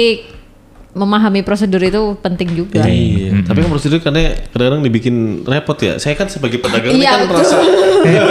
memahami 0.98 1.40
prosedur 1.40 1.78
itu 1.78 2.02
penting 2.18 2.50
juga. 2.52 2.82
Iya, 2.82 3.46
tapi 3.46 3.62
kan 3.62 3.70
prosedur 3.70 3.98
karena 3.98 4.20
kadang-kadang 4.48 4.82
dibikin 4.82 5.14
repot 5.42 5.78
ya. 5.78 5.96
Saya 5.96 6.12
kan 6.12 6.26
sebagai 6.26 6.58
pedagang 6.58 6.90
ini 6.90 7.02
Iya, 7.04 7.14
kan 7.14 7.26
merasa 7.30 7.56
iya 8.04 8.22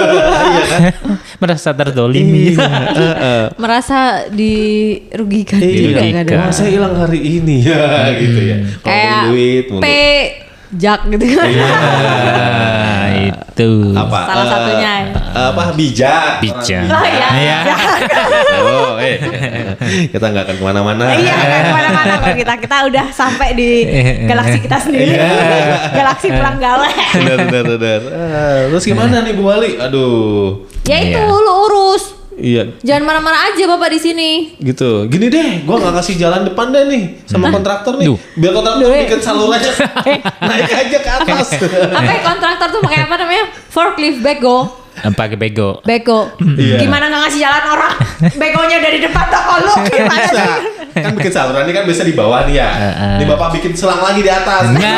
kan? 0.68 0.82
merasa 1.38 1.70
terdolimi. 1.72 2.54
Merasa 3.56 4.00
dirugikan 4.30 5.58
Iya, 5.58 5.72
juga 5.72 6.00
Dirugikan. 6.00 6.14
kadang. 6.22 6.40
Wah, 6.40 6.52
saya 6.52 6.70
hilang 6.70 6.96
hari 6.96 7.20
ini 7.22 7.56
ya 7.62 7.82
gitu 8.22 8.40
ya. 8.42 8.58
Kalau 8.78 8.86
Kayak 8.86 9.22
duit 9.26 9.66
mulu. 9.70 9.82
P 9.82 9.88
Jak 10.70 11.00
gitu 11.08 11.24
kan. 11.32 11.48
Ah, 11.48 13.08
itu. 13.32 13.72
apa? 13.94 14.20
Salah 14.26 14.44
Eh, 14.44 14.50
satunya 14.50 14.92
ya. 15.00 15.16
apa 15.48 15.64
bijak? 15.74 16.32
Bijak. 16.40 16.84
Lah 16.86 17.06
ya. 17.06 17.28
Iya. 17.32 17.58
Oh, 18.60 18.92
eh. 18.98 19.16
Kita 20.12 20.26
nggak 20.26 20.44
akan 20.44 20.56
ke 20.56 20.66
mana-mana. 20.66 21.04
Iya 21.14 21.34
kan 21.34 21.62
ke 21.62 21.74
mana-mana 21.74 22.14
kok 22.20 22.36
kita 22.36 22.54
kita 22.58 22.78
udah 22.86 23.06
sampai 23.10 23.48
di 23.54 23.70
galaksi 24.30 24.58
kita 24.60 24.78
sendiri 24.78 25.14
Iya. 25.14 25.32
galaksi 25.94 26.28
pulang 26.30 26.58
gawe 26.58 26.90
benar 27.16 27.38
benar 27.48 27.64
benar. 27.70 28.02
Ah, 28.12 28.58
terus 28.68 28.84
gimana 28.84 29.16
nih 29.22 29.34
Bu 29.34 29.44
Wali? 29.46 29.72
Aduh. 29.78 30.68
ya 30.84 30.98
itu 31.02 31.16
Iya. 31.16 31.32
lu 31.38 31.54
urus 31.66 32.04
Iya, 32.38 32.78
jangan 32.86 33.04
marah-marah 33.10 33.50
aja 33.50 33.66
bapak 33.66 33.98
di 33.98 34.00
sini 34.00 34.30
gitu. 34.62 35.10
Gini 35.10 35.26
deh, 35.26 35.66
gua 35.66 35.82
nggak 35.82 36.06
kasih 36.06 36.22
jalan 36.22 36.46
depan 36.46 36.70
deh 36.70 36.86
nih 36.86 37.04
sama 37.26 37.50
kontraktor 37.50 37.98
nih. 37.98 38.14
Duh. 38.14 38.18
Biar 38.38 38.54
kontraktor 38.54 38.86
Duh, 38.86 38.94
bikin 38.94 39.22
salurannya 39.26 39.74
naik 40.54 40.70
aja 40.70 40.98
ke 41.02 41.10
atas. 41.18 41.48
apa 41.90 42.12
ya 42.14 42.22
kontraktor 42.22 42.68
tuh 42.78 42.82
pakai 42.86 43.10
apa 43.10 43.16
namanya 43.18 43.50
forklift 43.74 44.22
bego 44.22 44.70
Pakai 44.98 45.36
bego. 45.36 45.80
bego 45.82 46.34
Iya. 46.40 46.78
gimana 46.78 47.06
nggak 47.06 47.22
ngasih 47.24 47.40
jalan 47.40 47.64
orang 47.70 47.94
begonya 48.34 48.78
dari 48.80 48.98
depan 49.00 49.26
toko 49.28 49.54
lu 49.60 49.74
gimana 49.88 50.24
Bisa. 50.24 50.34
sih 50.34 50.76
Kan 50.98 51.14
bikin 51.14 51.30
saluran 51.30 51.62
ini 51.62 51.74
kan 51.74 51.86
biasa 51.86 52.02
di 52.02 52.18
bawah 52.18 52.50
nih 52.50 52.58
ya. 52.58 52.70
Heeh. 52.74 53.14
Ini 53.22 53.26
Bapak 53.30 53.54
bikin 53.54 53.78
selang 53.78 54.02
lagi 54.02 54.18
di 54.18 54.32
atas. 54.34 54.66
Nah, 54.66 54.98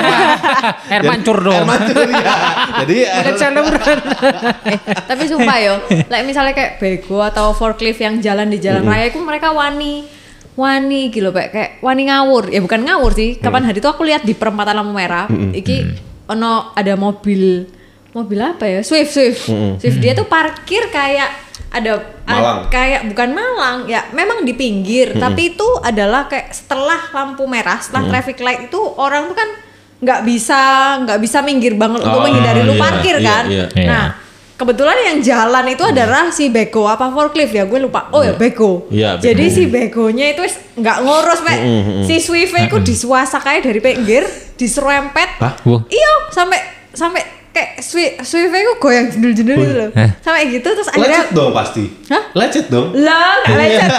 air 0.96 1.04
mancur 1.04 1.36
Air 1.36 1.44
dong. 1.44 1.64
mancur 1.68 2.08
ya. 2.08 2.36
Jadi 2.80 2.98
air, 3.04 3.26
eh, 3.28 4.80
tapi 5.04 5.24
sumpah 5.26 5.58
yo 5.60 5.76
like 6.08 6.24
misalnya 6.24 6.54
kayak 6.54 6.80
bego 6.80 7.20
atau 7.20 7.52
forklift 7.52 8.00
yang 8.00 8.20
jalan 8.20 8.48
di 8.48 8.58
jalan 8.58 8.86
raya 8.86 9.10
itu 9.10 9.20
mereka 9.20 9.52
wani 9.52 10.08
wani 10.56 11.08
gitu 11.10 11.20
loh 11.22 11.34
Pak. 11.34 11.48
kayak 11.50 11.70
wani 11.80 12.08
ngawur 12.08 12.48
ya 12.48 12.60
bukan 12.60 12.80
ngawur 12.82 13.12
sih 13.12 13.36
kapan 13.36 13.64
hari 13.64 13.80
itu 13.80 13.88
aku 13.88 14.04
lihat 14.04 14.24
di 14.24 14.32
perempatan 14.32 14.76
lampu 14.76 14.94
merah 14.94 15.26
iki 15.52 15.84
ono 16.26 16.72
ada 16.74 16.96
mobil 16.96 17.68
mobil 18.12 18.40
apa 18.40 18.66
ya? 18.66 18.82
Swift 18.82 19.12
Swift. 19.12 19.46
Swift. 19.78 19.98
Dia 19.98 20.14
tuh 20.14 20.26
parkir 20.26 20.90
kayak 20.90 21.30
ada 21.70 22.02
Malang. 22.26 22.66
ad- 22.66 22.68
kayak 22.70 23.02
bukan 23.06 23.30
Malang 23.30 23.78
ya 23.86 24.02
memang 24.10 24.42
di 24.42 24.54
pinggir. 24.54 25.14
Tapi 25.14 25.54
itu 25.54 25.68
adalah 25.80 26.26
kayak 26.26 26.50
setelah 26.50 26.98
lampu 27.10 27.46
merah 27.46 27.78
setelah 27.78 28.10
traffic 28.10 28.38
light 28.40 28.66
itu 28.66 28.80
orang 28.96 29.30
tuh 29.30 29.38
kan 29.38 29.50
nggak 30.00 30.22
bisa 30.24 30.62
nggak 31.04 31.20
bisa 31.20 31.44
minggir 31.44 31.76
banget 31.76 32.00
untuk 32.02 32.18
Oh, 32.18 32.24
menghindari 32.24 32.64
lu 32.64 32.72
iya, 32.72 32.80
parkir 32.80 33.16
iya, 33.20 33.28
kan? 33.28 33.44
iya. 33.52 33.66
Iya. 33.70 33.86
nah 33.86 34.06
kebetulan 34.56 34.98
yang 34.98 35.18
jalan 35.20 35.66
itu 35.68 35.84
adalah 35.84 36.24
si 36.32 36.48
bego 36.48 36.84
apa 36.84 37.08
forklift 37.10 37.52
ya? 37.52 37.64
Gue 37.64 37.80
lupa. 37.80 38.08
Oh 38.10 38.20
ya 38.20 38.32
Iya, 38.32 38.36
bego. 38.36 38.72
jadi 39.20 39.46
si 39.48 39.68
begonya 39.68 40.32
itu 40.32 40.42
wis 40.42 40.56
nggak 40.74 40.98
ngurus 41.04 41.40
Pak. 41.40 41.58
si 42.04 42.16
Swift 42.18 42.56
itu 42.56 42.78
disuasa 42.80 43.38
kayak 43.38 43.64
dari 43.64 43.80
pinggir 43.80 44.24
diserempet. 44.56 45.38
Iya 45.86 46.12
sampai 46.30 46.60
sampai 46.90 47.22
kayak 47.60 47.70
Swift 47.78 48.24
Swift 48.24 48.48
itu 48.50 48.74
goyang 48.78 49.08
jendul-jendul 49.08 49.56
gitu 49.58 49.74
loh 49.76 49.90
Hah? 49.92 50.10
sampai 50.18 50.48
gitu 50.48 50.64
terus 50.66 50.88
akhirnya 50.88 51.12
lecet 51.22 51.30
dong 51.34 51.52
pasti. 51.52 51.84
Hah? 52.08 52.24
Lecet 52.32 52.66
dong. 52.68 52.88
lah 52.96 53.44
nggak 53.44 53.58
lecet. 53.58 53.92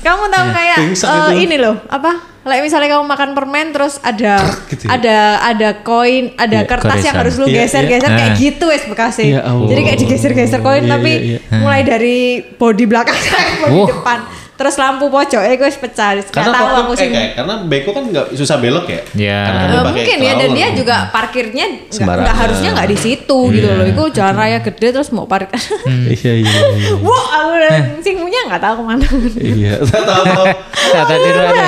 Kamu 0.00 0.24
tahu 0.26 0.46
kayak 0.50 0.76
Pingsan 0.78 1.06
eh, 1.06 1.20
itu. 1.28 1.32
ini 1.42 1.56
loh 1.56 1.76
apa? 1.86 2.12
Like 2.42 2.58
misalnya 2.60 2.90
kamu 2.90 3.06
makan 3.06 3.28
permen 3.32 3.70
terus 3.70 4.02
ada 4.02 4.42
Gitu 4.66 4.82
ya? 4.82 4.90
ada 4.90 5.18
ada 5.44 5.68
koin, 5.78 6.34
ada 6.34 6.58
Iya, 6.58 6.66
kertas 6.66 6.98
yang 6.98 7.14
goresan. 7.14 7.20
harus 7.20 7.34
lu 7.36 7.46
Iya, 7.46 7.54
geser-geser 7.62 8.02
iya. 8.04 8.18
kayak 8.18 8.32
Ah. 8.32 8.40
gitu 8.40 8.64
wes 8.66 8.82
bekasnya. 8.84 9.26
Ya 9.28 9.40
Allah. 9.44 9.68
Jadi 9.68 9.80
kayak 9.84 9.98
digeser-geser 10.00 10.58
koin 10.58 10.82
Iya, 10.82 10.90
tapi 10.90 11.12
iya, 11.14 11.38
iya. 11.38 11.54
mulai 11.54 11.82
dari 11.82 12.18
body 12.52 12.84
belakang 12.84 13.14
sampai 13.22 13.56
body 13.62 13.76
Wah. 13.76 13.88
depan. 13.88 14.18
Terus 14.52 14.76
lampu 14.76 15.08
pojok 15.08 15.42
eh 15.42 15.54
gue 15.54 15.70
pecah. 15.72 16.12
Karena 16.24 16.52
tahu 16.54 16.66
aku 16.78 16.92
eh, 16.92 16.98
sih. 16.98 17.08
kayak- 17.08 17.32
karena 17.34 17.54
beko 17.62 17.90
kan 17.90 18.04
nggak 18.04 18.26
susah 18.32 18.56
belok 18.56 18.86
ya. 18.86 19.00
Iya. 19.12 19.40
Karena 19.42 19.58
kan 19.58 19.66
Eh, 19.66 19.74
pakai 19.74 19.88
mungkin 19.88 20.16
ya 20.18 20.32
dan 20.36 20.48
dia 20.52 20.68
juga 20.72 20.96
parkirnya 21.08 21.66
nggak- 21.88 22.36
harusnya 22.36 22.70
nggak 22.72 22.88
di 22.88 22.98
situ 22.98 23.38
gitu 23.50 23.66
Iya. 23.66 23.74
loh. 23.74 23.86
Itu 23.88 24.02
jalan 24.12 24.34
raya 24.36 24.58
gede 24.60 24.88
terus 24.90 25.08
mau 25.10 25.24
parkir. 25.24 25.56
Iya 26.14 26.32
iya 26.36 26.52
iya. 26.68 26.90
Wah, 26.96 27.24
aku 27.34 27.50
udah 27.54 27.72
sing 28.00 28.16
punya 28.16 28.40
nggak 28.46 28.60
tahu 28.60 28.74
ke 28.76 28.84
mana. 28.84 29.06
Iya. 29.34 29.74
Tahu 29.88 30.04
tahu. 30.04 30.44
Kata 30.92 31.14
dia 31.16 31.32
ada. 31.42 31.64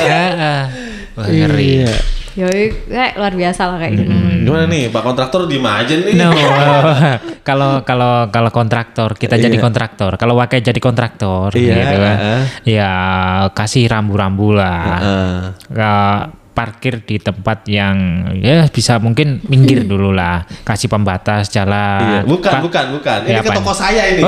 Ah. 0.00 0.64
Wah, 1.12 1.26
ngeri. 1.26 1.82
Iya. 1.82 1.94
Yoi, 2.30 2.70
kayak 2.86 3.18
luar 3.18 3.34
biasa 3.34 3.62
lah 3.66 3.76
kayak 3.76 3.92
gitu. 3.96 4.12
Gimana 4.40 4.64
nih 4.64 4.86
Pak 4.86 5.02
kontraktor 5.02 5.50
diem 5.50 5.66
aja 5.66 5.94
nih. 5.98 6.14
No, 6.14 6.30
kalau 7.48 7.82
kalau 7.82 8.30
kalau 8.30 8.50
kontraktor 8.50 9.18
kita 9.18 9.34
jadi 9.34 9.50
Iya. 9.52 9.62
kontraktor, 9.62 10.14
kalau 10.14 10.38
wakai 10.38 10.62
jadi 10.62 10.78
kontraktor, 10.78 11.50
Iya, 11.50 11.74
gitu 11.76 11.96
kan, 11.98 12.16
heeh. 12.16 12.42
ya 12.70 12.92
kasih 13.50 13.90
rambu-rambu 13.90 14.54
lah, 14.54 14.86
Heeh. 14.96 15.36
Nggak 15.68 16.18
parkir 16.60 17.00
di 17.00 17.16
tempat 17.16 17.64
yang 17.64 17.96
ya 18.36 18.68
bisa 18.68 19.00
mungkin 19.00 19.40
minggir 19.48 19.80
dulu 19.82 20.12
lah, 20.12 20.44
kasih 20.60 20.86
pembatas 20.86 21.48
jalan. 21.48 22.20
Iya, 22.20 22.28
bukan, 22.28 22.52
Pak- 22.52 22.62
bukan, 22.62 22.84
bukan. 22.94 23.18
Ini 23.24 23.32
Ya, 23.32 23.40
ke 23.40 23.48
toko 23.50 23.72
saya 23.72 24.02
ini. 24.06 24.20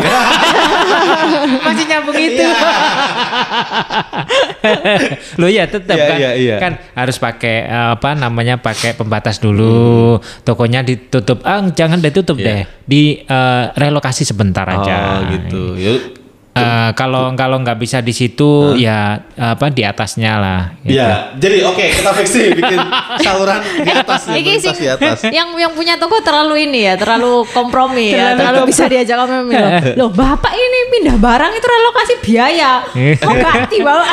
masih 1.69 1.85
nyambung 1.85 2.17
itu. 2.17 2.41
Lo 5.37 5.47
ya 5.47 5.65
tetap 5.67 5.93
Iya, 5.93 6.07
kan, 6.07 6.17
iya, 6.17 6.31
iya. 6.35 6.57
kan 6.57 6.73
harus 6.95 7.17
pakai 7.19 7.57
eh, 7.65 7.89
apa 7.93 8.15
namanya 8.15 8.57
pakai 8.57 8.95
pembatas 8.95 9.37
dulu. 9.37 10.17
Tokonya 10.43 10.81
ditutup, 10.81 11.43
ah 11.43 11.61
jangan 11.69 12.01
ditutup 12.01 12.39
Iya. 12.39 12.47
deh, 12.47 12.61
di 12.83 13.03
eh, 13.21 13.65
relokasi 13.71 14.25
sebentar 14.25 14.65
aja. 14.65 15.21
Oh 15.21 15.29
gitu. 15.29 15.63
Ya, 15.77 15.93
Eh, 16.53 16.91
kalau 16.93 17.33
kalau 17.33 17.57
nggak 17.65 17.81
bisa 17.81 18.05
di 18.05 18.13
situ 18.13 18.77
ya 18.77 19.25
apa 19.41 19.73
di 19.73 19.89
atasnya 19.89 20.37
lah. 20.37 20.63
gitu. 20.85 21.01
Iya, 21.01 21.33
jadi 21.41 21.65
oke 21.65 21.81
kita 21.81 22.11
fix 22.13 22.29
nih 22.37 22.49
bikin 22.53 22.79
saluran 23.25 23.61
di 23.81 23.89
atas 23.89 24.21
ya, 24.29 24.37
sih 24.37 24.73
di 24.77 24.89
atas. 24.93 25.19
yang 25.33 25.49
yang 25.57 25.73
punya 25.73 25.97
toko 25.97 26.21
terlalu 26.21 26.69
ini 26.69 26.93
ya, 26.93 27.01
terlalu 27.01 27.49
kompromi 27.57 28.13
ya, 28.13 28.37
terlalu 28.37 28.69
bisa 28.69 28.85
diajak 28.85 29.17
kompromi 29.25 29.57
loh. 29.57 29.71
Loh, 30.05 30.11
Bapak 30.13 30.53
ini 30.53 30.79
pindah 30.93 31.17
barang 31.17 31.53
itu 31.57 31.67
relokasi 31.67 32.15
biaya. 32.21 32.73
Oh, 33.23 33.35
ganti, 33.39 33.79
Bapak. 33.81 34.13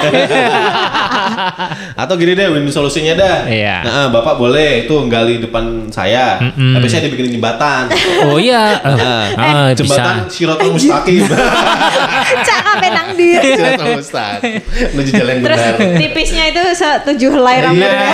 Atau 1.97 2.13
gini 2.15 2.37
deh, 2.37 2.45
win 2.51 2.69
solusinya 2.69 3.17
dah. 3.17 3.37
Iya. 3.49 3.75
Nah, 3.83 4.07
Bapak 4.13 4.37
boleh 4.37 4.85
itu 4.85 4.95
gali 5.09 5.41
depan 5.41 5.89
saya. 5.89 6.37
Tapi 6.39 6.85
saya 6.87 7.09
dibikin 7.09 7.33
jembatan. 7.35 7.89
Oh 8.29 8.37
iya, 8.37 8.77
eh, 8.79 9.25
ah, 9.35 9.67
jembatan. 9.73 10.29
Sirotol 10.29 10.77
Mustaqim. 10.77 11.25
Cakap 12.29 12.75
penang 12.79 13.07
di. 13.17 13.29
Sirotol 13.37 13.87
Mustaqim. 13.97 14.61
Menuju 14.93 15.11
jalan 15.13 15.33
yang 15.33 15.45
Terus 15.45 15.59
benar. 15.59 15.97
tipisnya 15.97 16.43
itu 16.51 16.61
setujuh 16.77 17.31
helai 17.33 17.57
rambutnya. 17.65 18.09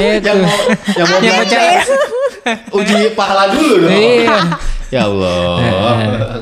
Iya. 0.00 0.18
yang 0.20 0.38
mau 0.42 0.58
yang 0.96 1.06
mau 1.06 1.18
Yang 1.20 1.36
mau 1.36 2.78
uji 2.80 2.98
pahala 3.14 3.52
dulu 3.52 3.74
dong. 3.86 3.92
Iya. 3.92 4.38
Ya 4.90 5.06
Allah. 5.06 5.54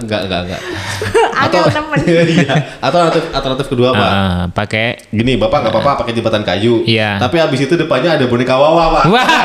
Enggak, 0.00 0.20
enggak, 0.24 0.40
enggak. 0.42 0.60
Angel 1.44 1.64
temen. 1.68 1.98
Iya. 2.08 2.54
Atau 2.80 2.98
alternatif, 2.98 3.22
alternatif 3.30 3.66
kedua 3.68 3.88
apa? 3.92 4.06
Ah, 4.06 4.42
pakai 4.48 5.04
Gini, 5.08 5.36
Bapak 5.36 5.62
nggak 5.62 5.72
apa-apa 5.72 5.92
pakai 6.00 6.12
jembatan 6.12 6.40
kayu. 6.42 6.80
Iya. 6.82 7.20
Tapi 7.20 7.36
habis 7.36 7.60
itu 7.60 7.74
depannya 7.74 8.16
ada 8.16 8.24
boneka 8.24 8.56
wawa, 8.56 8.98
Pak. 8.98 9.04
Wah. 9.06 9.26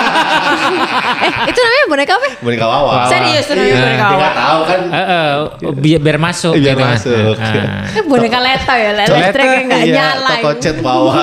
Eh, 1.24 1.32
itu 1.48 1.56
namanya 1.56 1.86
boneka 1.88 2.14
apa? 2.14 2.28
Boneka 2.38 2.66
wawa. 2.66 2.84
Wawa. 2.98 3.08
Serius 3.08 3.46
itu 3.46 3.54
namanya 3.54 3.70
Iya, 3.70 3.80
boneka 3.80 4.04
wawa. 4.04 4.18
nggak 4.18 4.34
tahu 4.36 4.60
kan. 4.64 4.80
Eh, 4.84 5.06
eh, 5.06 5.32
biar 5.74 6.00
biar 6.02 6.18
masuk 6.18 6.54
Biar 6.54 6.64
gitu 6.66 6.80
kan. 6.80 6.92
masuk. 6.96 7.36
Ah. 7.40 7.84
Eh, 7.94 8.04
boneka 8.04 8.40
leto 8.40 8.74
ya, 8.74 8.92
listriknya 8.98 9.60
nggak 9.64 9.82
Iya, 9.84 9.96
nyala. 9.96 10.30
toko 10.34 10.52
cat 10.58 10.78
wawa. 10.80 11.14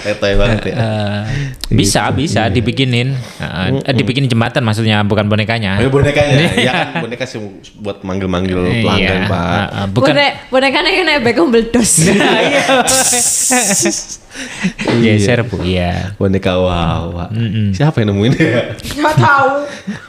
Letoy 0.00 0.32
banget 0.34 0.72
ya. 0.72 0.74
Eh, 0.74 1.20
bisa 1.68 2.08
bisa 2.10 2.48
dibikinin 2.48 3.12
Eh, 3.40 3.92
dibikin 3.92 4.24
jembatan 4.24 4.64
maksudnya 4.64 5.04
bukan 5.04 5.28
bonekanya 5.28 5.76
Oh, 5.78 5.92
bonekanya. 5.92 6.36
Ya 6.66 6.72
kan 6.72 7.04
boneka 7.04 7.24
sih 7.24 7.36
buat 7.76 8.00
manggil-manggil 8.00 8.80
pelanggan, 8.80 9.20
Iya, 9.24 9.28
Pak. 9.28 9.44
eh, 9.44 9.66
eh, 9.76 9.86
bukan 9.92 10.14
Bonek, 10.16 10.32
bonekanya 10.48 10.90
yang 10.90 11.06
naik 11.06 11.22
beldos. 11.50 11.92
Geser 15.00 15.40
bu 15.46 15.56
iya 15.64 16.12
Boneka 16.18 16.56
wawa. 16.58 17.32
Siapa 17.72 18.02
yang 18.04 18.12
nemuin 18.14 18.32
ya? 18.36 18.76
Gak 18.76 19.16
tahu. 19.16 19.52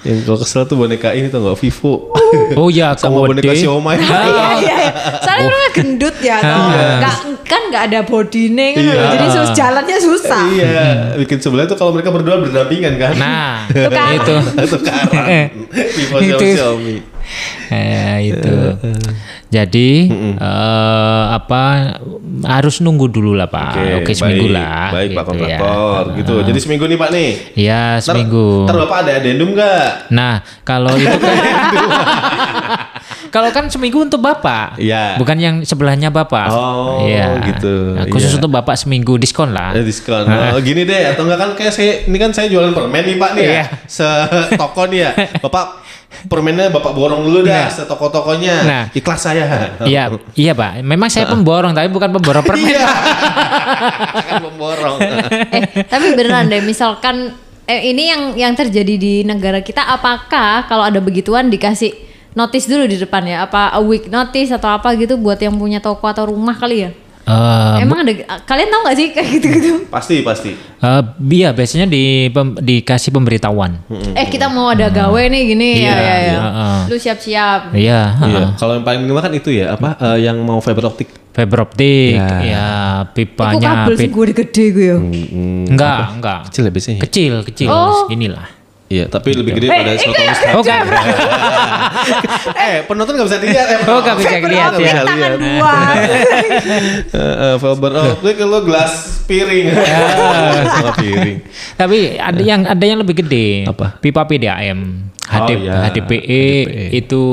Yang 0.03 0.17
kalau 0.27 0.37
kesel 0.43 0.61
tuh 0.67 0.75
boneka 0.75 1.09
ini 1.15 1.27
tuh 1.31 1.39
nggak 1.39 1.57
Vivo. 1.59 2.11
oh 2.59 2.67
iya 2.67 2.93
Sama 2.97 3.23
komode 3.23 3.39
boneka 3.39 3.53
Xiaomi. 3.55 3.95
Iya, 3.95 4.19
iya, 4.27 4.45
iya. 4.59 4.77
Soalnya 5.23 5.43
orangnya 5.47 5.71
gendut 5.75 6.15
ya, 6.19 6.37
toh. 6.39 6.67
Nggak, 6.99 7.15
kan 7.47 7.61
nggak 7.71 7.83
ada 7.91 7.99
body 8.03 8.43
nih, 8.51 8.69
kan. 8.75 8.81
Iya. 8.83 9.03
jadi 9.15 9.25
sus 9.31 9.49
jalannya 9.55 9.97
susah. 9.99 10.43
Iya, 10.51 10.85
bikin 11.21 11.37
sebelah 11.39 11.65
tuh 11.67 11.77
kalau 11.79 11.91
mereka 11.95 12.09
berdua 12.11 12.41
berdampingan 12.43 12.93
kan. 12.99 13.13
nah 13.15 13.65
Tukaran. 13.71 14.15
itu 14.17 14.35
tukaran. 14.67 15.47
Vivo 15.71 16.15
Itu. 16.19 16.35
sama 16.35 16.55
Xiaomi. 16.57 16.95
Eh, 17.69 18.17
itu 18.27 18.55
jadi 19.47 19.89
eh, 20.33 21.23
apa 21.29 21.63
harus 22.43 22.79
nunggu 22.79 23.07
dulu 23.07 23.31
lah 23.33 23.45
pak 23.45 23.99
oke, 23.99 24.11
seminggu 24.11 24.47
baik, 24.47 24.55
lah 24.55 24.87
Baik 24.91 25.09
Pak 25.11 25.23
gitu 25.23 25.29
kontraktor, 25.29 26.03
ya. 26.03 26.15
gitu. 26.17 26.35
Jadi 26.43 26.59
seminggu 26.59 26.85
nih 26.85 26.97
Pak 26.97 27.09
nih. 27.11 27.29
ya 27.53 27.83
Ntar- 27.93 28.03
seminggu 28.03 28.47
Ntar 28.63 28.77
Bapak 28.79 28.97
ada 29.01 29.11
adendum 29.17 29.49
nggak? 29.51 29.87
Nah, 30.09 30.33
kalau 30.61 30.93
itu 30.93 31.11
kan 31.11 31.35
kalau 33.33 33.47
kan 33.49 33.67
seminggu 33.67 34.01
untuk 34.01 34.19
Bapak. 34.19 34.75
Iya. 34.75 35.15
Bukan 35.15 35.37
yang 35.37 35.55
sebelahnya 35.61 36.11
Bapak. 36.11 36.51
Oh, 36.51 37.03
Iya. 37.03 37.39
gitu. 37.45 37.95
Nah, 37.95 38.05
khusus 38.07 38.31
Iya. 38.31 38.37
untuk 38.37 38.51
Bapak 38.51 38.75
seminggu 38.75 39.15
diskon 39.15 39.51
lah. 39.51 39.71
Ada 39.71 39.83
diskon. 39.83 40.23
Oh, 40.27 40.59
gini 40.59 40.83
deh, 40.83 41.03
atau 41.07 41.23
enggak 41.23 41.39
kan 41.39 41.49
kayak 41.55 41.71
saya 41.71 41.91
ini 42.03 42.17
kan 42.17 42.31
saya 42.31 42.47
jualan 42.47 42.71
permen 42.71 43.03
nih 43.05 43.15
Pak 43.15 43.31
nih 43.33 43.43
ya. 43.43 43.51
Iya. 43.53 43.65
Setoko 43.87 44.83
nih 44.87 44.99
ya. 45.01 45.11
Bapak 45.39 45.80
permennya 46.28 46.69
Bapak 46.69 46.91
borong 46.91 47.24
dulu 47.24 47.43
dah 47.43 47.65
Nah. 47.65 47.71
setoko-tokonya. 47.71 48.56
Nah. 48.63 48.84
Ikhlas 48.91 49.21
saya. 49.21 49.43
Iya, 49.84 50.12
iya 50.36 50.52
Pak. 50.54 50.84
Memang 50.84 51.08
saya 51.08 51.30
pemborong 51.30 51.71
tapi 51.71 51.88
bukan 51.89 52.10
pemborong 52.12 52.43
permen. 52.45 52.67
Iya. 52.71 52.86
kan 54.30 54.41
memborong. 54.43 54.97
Eh, 55.52 55.84
tapi 55.88 56.15
beneran 56.15 56.47
deh, 56.47 56.63
misalkan 56.63 57.36
eh, 57.67 57.91
ini 57.91 58.08
yang 58.12 58.21
yang 58.36 58.54
terjadi 58.56 58.95
di 58.95 59.13
negara 59.24 59.60
kita, 59.60 59.84
apakah 59.84 60.67
kalau 60.67 60.84
ada 60.88 61.00
begituan 61.04 61.52
dikasih 61.52 61.91
notice 62.32 62.67
dulu 62.67 62.88
di 62.88 62.95
depan 62.95 63.24
ya? 63.28 63.43
Apa 63.43 63.71
a 63.71 63.80
week 63.84 64.08
notice 64.08 64.52
atau 64.52 64.71
apa 64.71 64.95
gitu 64.95 65.19
buat 65.19 65.39
yang 65.39 65.56
punya 65.56 65.84
toko 65.84 66.08
atau 66.08 66.32
rumah 66.32 66.56
kali 66.56 66.88
ya? 66.88 66.91
Eh, 67.31 67.75
Emang 67.81 67.97
ada 67.99 68.11
kalian 68.41 68.67
tahu 68.67 68.81
nggak 68.81 68.95
sih 68.95 69.07
kayak 69.09 69.27
gitu-gitu? 69.31 69.73
pasti 69.87 70.15
pasti. 70.19 70.51
eh, 70.53 71.01
iya, 71.31 71.49
biasanya 71.49 71.85
di 71.85 72.03
pem- 72.27 72.55
dikasih 72.55 73.09
pemberitahuan. 73.09 73.79
Eh 74.13 74.27
kita 74.27 74.47
mau 74.47 74.69
ada 74.69 74.87
gawe 74.87 75.21
nih 75.25 75.43
gini 75.47 75.69
ya 75.77 75.79
Iya, 75.81 75.93
ya 75.93 75.95
ya. 75.95 76.15
iya, 76.17 76.39
heeh. 76.41 76.79
Lu 76.85 76.95
siap-siap. 76.97 77.59
Iya, 77.71 78.01
Iya. 78.19 78.39
heeh. 78.41 78.47
Kalau 78.55 78.73
yang 78.73 78.83
paling 78.83 78.99
minimal 79.01 79.21
kan 79.21 79.31
itu 79.31 79.49
ya 79.49 79.73
apa 79.73 79.95
eh, 79.97 80.17
yang 80.21 80.37
mau 80.39 80.59
fiber 80.59 80.85
optik. 80.85 81.07
fiber 81.31 81.63
optik, 81.63 82.11
Ya. 82.13 82.43
ya 82.43 82.67
pipanya 83.07 83.87
kabel 83.87 83.95
sih 83.95 84.09
gue 84.09 84.25
gede 84.35 84.65
gue 84.69 84.85
ya. 84.85 84.97
enggak, 85.65 85.97
enggak. 86.13 86.39
Kecil 86.45 86.61
ya 86.61 86.71
biasanya. 86.71 86.99
Kecil, 87.01 87.33
kecil. 87.43 87.67
Oh. 87.67 88.03
Inilah. 88.05 88.61
Iya, 88.91 89.08
tapi 89.08 89.32
lebih 89.32 89.56
gede 89.56 89.71
pada 89.71 89.88
Eh, 89.88 89.95
Soto 89.95 90.12
ini 90.12 90.27
Mustaqim. 90.27 90.51
Oh, 90.51 90.62
enggak. 90.62 90.84
eh, 92.67 92.75
penonton 92.84 93.13
nggak 93.15 93.27
bisa 93.32 93.39
dilihat 93.39 93.67
ya. 93.71 93.77
Oh, 93.88 93.99
nggak 94.04 94.15
bisa 94.19 94.36
lihat 94.51 94.71
ya. 94.75 94.93
tangan 95.08 95.32
dua. 95.39 95.73
Eh, 97.12 97.17
eh, 97.17 97.56
fiber 97.56 97.91
optik 98.13 98.38
lo 98.41 98.60
gelas 98.62 99.23
piring. 99.23 99.71
Sama 100.67 100.91
piring. 100.93 101.38
Tapi 101.73 101.99
ada 102.19 102.41
yang 102.41 102.62
ada 102.63 102.84
yang 102.84 102.99
lebih 102.99 103.23
gede. 103.23 103.63
Apa? 103.63 103.95
Pipa 103.97 104.27
PDAM. 104.27 105.08
Oh, 105.21 105.47
HD, 105.47 105.63
iya. 105.63 105.88
HDPE, 105.88 106.12
HDPE. 106.12 106.43
itu 106.91 107.23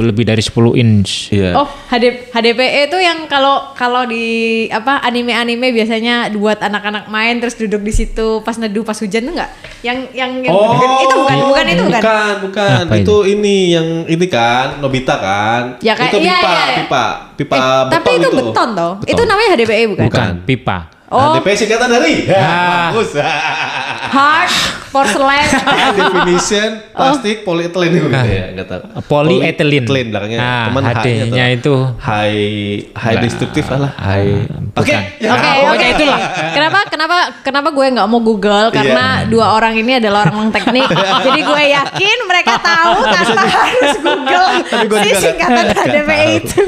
lebih 0.00 0.24
dari 0.24 0.40
10 0.40 0.72
inch. 0.72 1.28
Iya. 1.28 1.52
Oh, 1.52 1.68
HD, 1.92 2.32
HDPE 2.32 2.88
itu 2.88 2.96
yang 2.96 3.28
kalau 3.28 3.76
kalau 3.76 4.08
di 4.08 4.24
apa 4.72 5.04
anime-anime 5.04 5.68
biasanya 5.68 6.32
buat 6.32 6.56
anak-anak 6.56 7.12
main 7.12 7.36
terus 7.36 7.60
duduk 7.60 7.84
di 7.84 7.92
situ 7.92 8.40
pas 8.40 8.56
neduh 8.56 8.88
pas 8.88 8.96
hujan 8.96 9.28
tuh 9.28 9.34
enggak? 9.36 9.52
Yang 9.84 9.98
yang, 10.16 10.30
yang 10.40 10.52
Oh, 10.54 10.80
itu 11.02 11.14
bukan 11.16 11.36
bukan 11.46 11.64
itu 11.66 11.82
bukan. 11.86 12.00
Bukan, 12.02 12.34
bukan. 12.48 12.80
Apa 12.86 12.94
itu 12.96 13.16
ini 13.26 13.56
yang 13.74 13.86
ini 14.06 14.26
kan, 14.26 14.78
Nobita 14.78 15.14
kan. 15.18 15.62
Ya, 15.82 15.92
kayak- 15.94 16.12
itu 16.14 16.18
iya, 16.22 16.36
pipa, 16.38 16.50
iya, 16.50 16.64
iya. 16.64 16.76
pipa, 16.82 17.04
pipa 17.34 17.56
Eh, 17.56 17.82
tapi 17.92 18.10
itu 18.16 18.28
beton 18.30 18.68
toh. 18.74 18.92
Itu 19.04 19.22
namanya 19.24 19.48
HDPE 19.54 19.84
bukan? 19.94 20.06
Bukan, 20.08 20.30
pipa. 20.44 20.78
Oh. 21.06 21.38
HDP 21.38 21.46
singkatan 21.54 21.86
dari. 21.86 22.26
Ah. 22.26 22.90
Bagus. 22.90 23.14
Hard 24.08 24.50
porcelain. 24.88 25.44
Definition 25.98 26.70
plastik 26.90 27.44
polyethylene 27.44 27.92
gitu 27.94 28.08
ya, 28.08 28.44
enggak 28.48 28.66
tahu. 28.66 28.82
Polyethylene. 29.04 29.84
Polyethylene 29.84 30.08
belakangnya. 30.08 30.38
Ah, 30.38 30.64
Teman 30.66 30.82
HD-nya 30.86 31.44
itu. 31.52 31.74
high 31.98 32.46
high 32.92 33.16
destructive 33.20 33.66
lah, 33.68 33.92
high. 33.94 34.46
Oke. 34.72 34.94
Oke, 35.16 35.50
Nah, 35.56 35.72
oke 35.72 35.86
itulah. 35.90 36.18
Kenapa 36.50 36.78
kenapa 36.86 37.16
kenapa 37.40 37.68
gue 37.70 37.86
nggak 37.92 38.06
mau 38.06 38.20
Google 38.20 38.68
karena 38.70 39.24
dua 39.26 39.52
orang 39.52 39.74
ini 39.74 39.98
adalah 39.98 40.26
orang 40.26 40.48
teknik. 40.48 40.88
Jadi 41.26 41.40
gue 41.42 41.62
yakin 41.66 42.18
mereka 42.24 42.56
tahu 42.58 42.98
tanpa 43.04 43.42
harus 43.44 43.94
Google 43.98 44.46
Tapi 44.72 44.86
gue 44.86 45.00
si 45.02 45.10
singkatan 45.14 45.64
HDPE 45.70 46.06
tahu. 46.16 46.36
itu. 46.36 46.60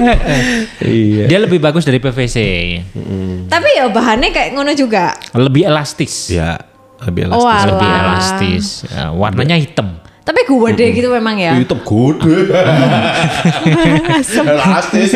Iya. 0.80 1.24
Dia 1.26 1.38
lebih 1.40 1.58
bagus 1.58 1.82
dari 1.82 1.98
PVC. 1.98 2.36
Tapi 3.48 3.68
ya 3.74 3.88
bahannya 3.88 4.30
kayak 4.30 4.50
ngono 4.52 4.72
juga. 4.72 5.16
Lebih 5.32 5.64
elastis. 5.64 6.28
Ya, 6.28 6.60
lebih 7.00 7.22
Oh, 7.28 7.38
elastis. 7.40 7.64
Lebih 7.68 7.86
Alah. 7.86 8.00
elastis. 8.02 8.64
Ya, 8.86 9.04
warnanya 9.10 9.56
hitam. 9.56 9.88
Tapi 10.20 10.44
gue 10.44 10.68
deh 10.74 10.88
gitu 10.92 11.08
memang 11.08 11.36
ya. 11.36 11.56
Hitam 11.56 11.80
gede. 11.80 12.52
elastis. 14.44 15.10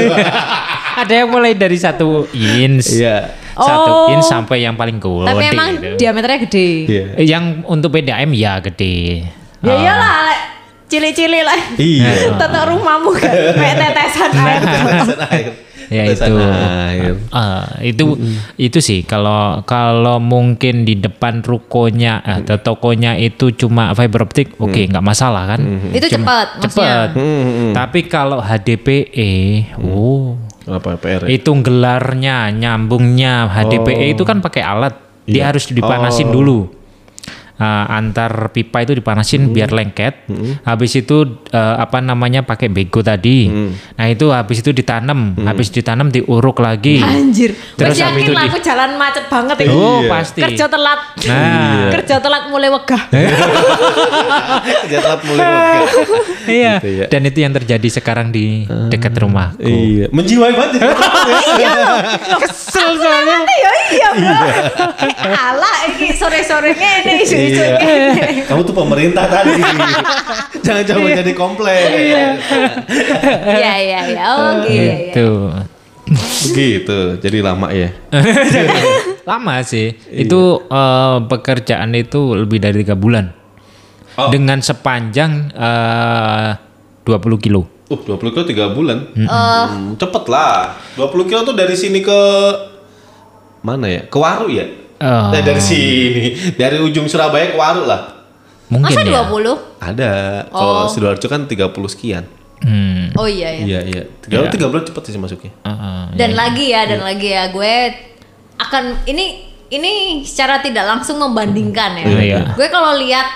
Ada 0.94 1.12
yang 1.14 1.28
mulai 1.28 1.52
dari 1.52 1.76
satu 1.76 2.28
inch. 2.32 2.96
Iya. 2.96 3.40
Oh. 3.52 3.68
satu 3.68 3.92
in 4.10 4.20
sampai 4.22 4.64
yang 4.64 4.72
paling 4.72 4.96
gede. 4.96 5.28
Tapi 5.28 5.44
emang 5.46 5.68
gitu. 5.76 5.96
diameternya 5.98 6.38
gede. 6.40 6.68
Eh, 7.12 7.26
Yang 7.26 7.44
untuk 7.66 7.92
PDAM 7.92 8.32
ya 8.32 8.56
gede. 8.62 9.28
Ya 9.60 9.74
iyalah, 9.74 10.16
Lek. 10.26 10.38
cili-cili 10.88 11.44
lah. 11.44 11.60
Iya. 11.76 12.32
Tetap 12.34 12.64
rumahmu 12.66 13.12
kan 13.12 13.28
kayak 13.60 13.76
tetesan 13.78 14.30
air. 14.34 14.60
Tetesan 14.60 15.20
air. 15.28 15.50
Ya 15.92 16.08
itu. 16.08 16.32
air. 16.32 17.14
Ah, 17.28 17.68
itu 17.84 18.16
itu 18.56 18.78
sih. 18.80 19.04
Kalau 19.04 19.60
kalau 19.68 20.16
mungkin 20.16 20.88
di 20.88 20.96
depan 20.96 21.44
rukonya 21.44 22.24
eh, 22.24 22.40
atau 22.40 22.56
tokonya 22.72 23.20
itu 23.20 23.52
cuma 23.52 23.92
fiber 23.92 24.24
optik 24.24 24.56
oke 24.56 24.80
nggak 24.88 25.04
masalah 25.04 25.44
kan? 25.44 25.60
Itu 25.92 26.08
cepat, 26.08 26.64
cepat. 26.64 27.12
Hmm, 27.12 27.76
tapi 27.76 28.08
kalau 28.08 28.40
HDPE 28.40 29.32
oh. 29.84 30.40
Apa 30.62 30.94
PR? 30.94 31.26
ya? 31.26 31.28
itu 31.28 31.50
gelarnya 31.60 32.48
nyambungnya. 32.54 33.50
HDPE 33.50 34.14
itu 34.16 34.22
kan 34.22 34.38
pakai 34.40 34.62
alat. 34.62 34.94
Dia 35.26 35.54
harus 35.54 35.70
dipanasin 35.70 36.30
dulu 36.30 36.81
Ah, 37.62 37.86
antar 37.92 38.50
pipa 38.50 38.82
itu 38.82 38.90
dipanasin 38.92 39.46
biar 39.48 39.70
lengket 39.70 40.26
habis 40.62 40.92
itu 40.94 41.22
eh, 41.46 41.76
apa 41.76 42.00
namanya 42.00 42.42
pakai 42.42 42.66
bego 42.66 42.98
tadi 43.00 43.46
nah 43.94 44.06
itu 44.06 44.28
habis 44.28 44.58
itu 44.58 44.72
ditanam 44.72 45.38
habis 45.40 45.70
ditanam 45.70 46.08
diuruk 46.08 46.58
lagi 46.58 46.98
Anjir. 46.98 47.54
Terus 47.72 47.94
habis 47.94 48.02
yakin 48.02 48.18
itu 48.20 48.32
lah 48.32 48.42
di- 48.42 48.50
aku 48.50 48.58
jalan 48.60 48.90
macet 48.96 49.24
banget 49.26 49.56
ini. 49.60 49.70
oh 49.70 50.00
Iya. 50.00 50.10
pasti 50.10 50.40
Kerja 50.42 50.66
telat. 50.66 51.00
Nah. 51.22 51.86
Kerja 51.92 52.16
telat 52.18 52.42
mulai 52.48 52.68
wegah. 52.68 53.02
Jatlat 54.90 55.20
mulai 55.22 55.44
wegah. 55.44 55.80
iya 56.48 56.74
Gitu 56.74 56.88
ya. 56.90 57.06
dan 57.06 57.20
itu 57.22 57.38
yang 57.38 57.52
terjadi 57.52 57.88
sekarang 57.92 58.28
di 58.28 58.66
dekat 58.88 59.14
rumahku 59.14 59.62
Iya. 59.62 60.06
Menjiwai 60.10 60.50
banget. 60.50 60.82
kesel 62.40 62.90
soalnya 62.94 63.38
Ya 63.52 63.72
iya, 63.90 64.08
Bro. 64.10 64.34
Alah 65.22 65.76
ini 65.90 66.08
sore-sorenya 66.10 66.90
ini 67.04 67.12
isu-isu 67.22 67.51
Iya. 67.52 67.76
ini. 67.76 68.42
Kamu 68.48 68.60
tuh 68.64 68.72
pemerintah 68.72 69.28
tadi. 69.28 69.60
Jangan 70.64 70.82
coba 70.88 71.06
jadi 71.12 71.32
komplain. 71.32 71.86
Iya 71.92 73.72
iya 73.76 74.00
iya. 74.08 74.22
Oke. 74.56 74.70
iya, 74.70 74.82
iya. 74.82 74.94
itu 75.12 75.28
Begitu. 76.48 76.98
Jadi 77.20 77.38
lama 77.40 77.68
ya. 77.70 77.92
lama 79.30 79.54
sih 79.62 79.94
itu 80.10 80.40
eh, 80.66 81.16
pekerjaan 81.28 81.94
itu 81.94 82.34
lebih 82.34 82.58
dari 82.58 82.82
tiga 82.82 82.96
bulan 82.98 83.38
Oh. 84.12 84.28
dengan 84.28 84.60
sepanjang 84.60 85.48
eh, 85.56 86.50
20 87.08 87.40
kilo 87.40 87.64
Uh, 87.92 88.16
20 88.16 88.32
kilo 88.32 88.44
3 88.48 88.72
bulan. 88.72 88.98
Hmm, 89.12 89.92
cepet 90.00 90.24
lah. 90.32 90.80
20 90.96 91.28
kilo 91.28 91.40
tuh 91.44 91.52
dari 91.52 91.76
sini 91.76 92.00
ke 92.00 92.20
mana 93.60 93.84
ya? 93.84 94.08
Ke 94.08 94.16
Waru 94.16 94.48
ya? 94.48 94.64
Oh. 95.02 95.34
Nah, 95.34 95.42
dari 95.42 95.58
sini, 95.58 96.54
dari 96.54 96.78
ujung 96.78 97.10
Surabaya 97.10 97.50
ke 97.50 97.58
Waru 97.58 97.90
lah. 97.90 98.22
mungkin 98.70 98.94
Masa 98.94 99.04
ya 99.04 99.26
20? 99.28 99.82
Ada. 99.82 100.12
Kalau 100.48 100.86
Sidoarjo 100.88 101.26
kan 101.26 101.44
30 101.44 101.74
sekian. 101.90 102.24
Hmm, 102.62 103.10
Oh 103.18 103.26
iya 103.26 103.50
iya. 103.58 103.64
Iya, 103.66 103.80
iya. 103.90 104.02
Tiga, 104.22 104.46
tiga 104.48 104.70
bulan 104.70 104.86
cepet 104.86 105.02
sih 105.10 105.18
masuknya. 105.18 105.50
eh, 105.66 105.68
eh. 105.68 106.02
Dan 106.14 106.38
lagi 106.38 106.70
ya, 106.70 106.86
dan 106.86 107.02
lagi 107.02 107.34
ya 107.34 107.50
gue 107.50 107.74
akan 108.62 109.02
ini 109.10 109.50
ini 109.66 110.22
secara 110.22 110.62
tidak 110.62 110.86
langsung 110.86 111.18
membandingkan 111.18 111.98
ya. 111.98 112.04
Iya. 112.06 112.40
Gue 112.54 112.70
kalau 112.70 112.94
lihat 112.96 113.26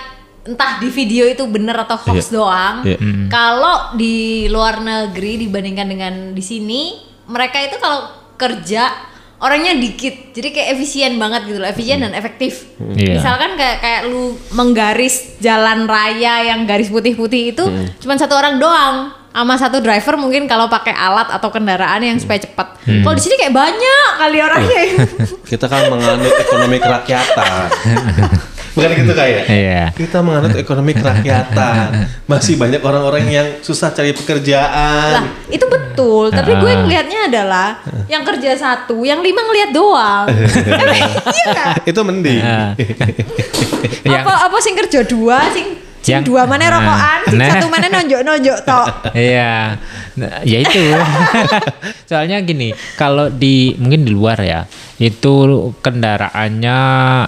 entah 0.47 0.79
di 0.79 0.87
video 0.87 1.27
itu 1.27 1.43
bener 1.51 1.75
atau 1.75 1.99
hoax 1.99 2.31
doang. 2.31 2.87
Iya. 2.87 2.97
Kalau 3.27 3.99
di 3.99 4.47
luar 4.47 4.79
negeri 4.79 5.43
dibandingkan 5.43 5.87
dengan 5.91 6.13
di 6.31 6.41
sini, 6.41 6.95
mereka 7.27 7.59
itu 7.59 7.75
kalau 7.83 8.07
kerja 8.39 8.95
orangnya 9.37 9.77
dikit. 9.77 10.33
Jadi 10.33 10.49
kayak 10.53 10.67
efisien 10.77 11.17
banget 11.21 11.49
gitu 11.49 11.57
loh, 11.61 11.69
efisien 11.69 12.01
dan 12.01 12.13
efektif. 12.17 12.65
Iya. 12.79 13.21
Misalkan 13.21 13.53
kayak 13.57 13.77
kayak 13.81 14.01
lu 14.09 14.33
menggaris 14.53 15.37
jalan 15.37 15.85
raya 15.85 16.45
yang 16.53 16.65
garis 16.65 16.89
putih-putih 16.89 17.53
itu 17.53 17.63
cuma 18.01 18.17
satu 18.17 18.33
orang 18.33 18.57
doang 18.57 18.95
sama 19.37 19.53
satu 19.53 19.77
driver 19.85 20.17
mungkin 20.17 20.49
kalau 20.49 20.65
pakai 20.65 20.97
alat 20.97 21.29
atau 21.29 21.53
kendaraan 21.53 22.01
yang 22.01 22.17
supaya 22.17 22.41
cepat. 22.41 22.81
Kalau 22.81 23.13
di 23.13 23.21
sini 23.21 23.37
kayak 23.37 23.53
banyak 23.53 24.09
kali 24.17 24.37
orangnya. 24.41 24.83
Kita 25.53 25.69
kan 25.69 25.93
menganut 25.93 26.33
ekonomi 26.41 26.81
kerakyatan. 26.81 27.69
Bukan 28.77 28.93
gitu 28.93 29.13
kayak? 29.17 29.43
Iya. 29.49 29.83
Kita 29.97 30.21
menganut 30.21 30.53
ekonomi 30.53 30.93
kerakyatan. 30.93 32.05
Masih 32.29 32.61
banyak 32.61 32.81
orang-orang 32.85 33.25
yang 33.25 33.47
susah 33.65 33.89
cari 33.89 34.13
lah 34.13 34.17
pekerjaan. 34.17 35.25
itu 35.49 35.65
betul. 35.65 36.29
Tapi 36.29 36.53
gue 36.53 36.71
ngelihatnya 36.85 37.19
adalah 37.33 37.81
yang 38.05 38.21
kerja 38.21 38.53
satu, 38.53 39.01
yang 39.01 39.25
lima 39.25 39.41
ngelihat 39.41 39.69
doang. 39.73 40.29
iya? 41.41 41.81
Itu 41.81 42.05
mending. 42.05 42.43
Ah. 42.45 42.71
Apa 44.05 44.33
apa 44.45 44.57
sing 44.61 44.77
kerja 44.77 45.01
dua, 45.01 45.49
sing 45.49 45.86
Yang- 46.05 46.23
dua 46.25 46.43
mana 46.43 46.65
Nah. 46.65 46.73
rokokan, 46.73 47.19
Nah. 47.35 47.49
satu 47.51 47.67
mana 47.67 47.85
nonjok 47.89 48.21
nonjok 48.23 48.57
tok. 48.63 48.87
Iya, 49.17 49.75
nah, 50.15 50.39
ya 50.41 50.57
itu. 50.61 50.79
Soalnya 52.09 52.39
gini, 52.39 52.71
kalau 52.95 53.27
di 53.27 53.75
mungkin 53.75 54.05
di 54.05 54.11
luar 54.11 54.39
ya, 54.39 54.63
itu 54.97 55.33
kendaraannya 55.81 56.77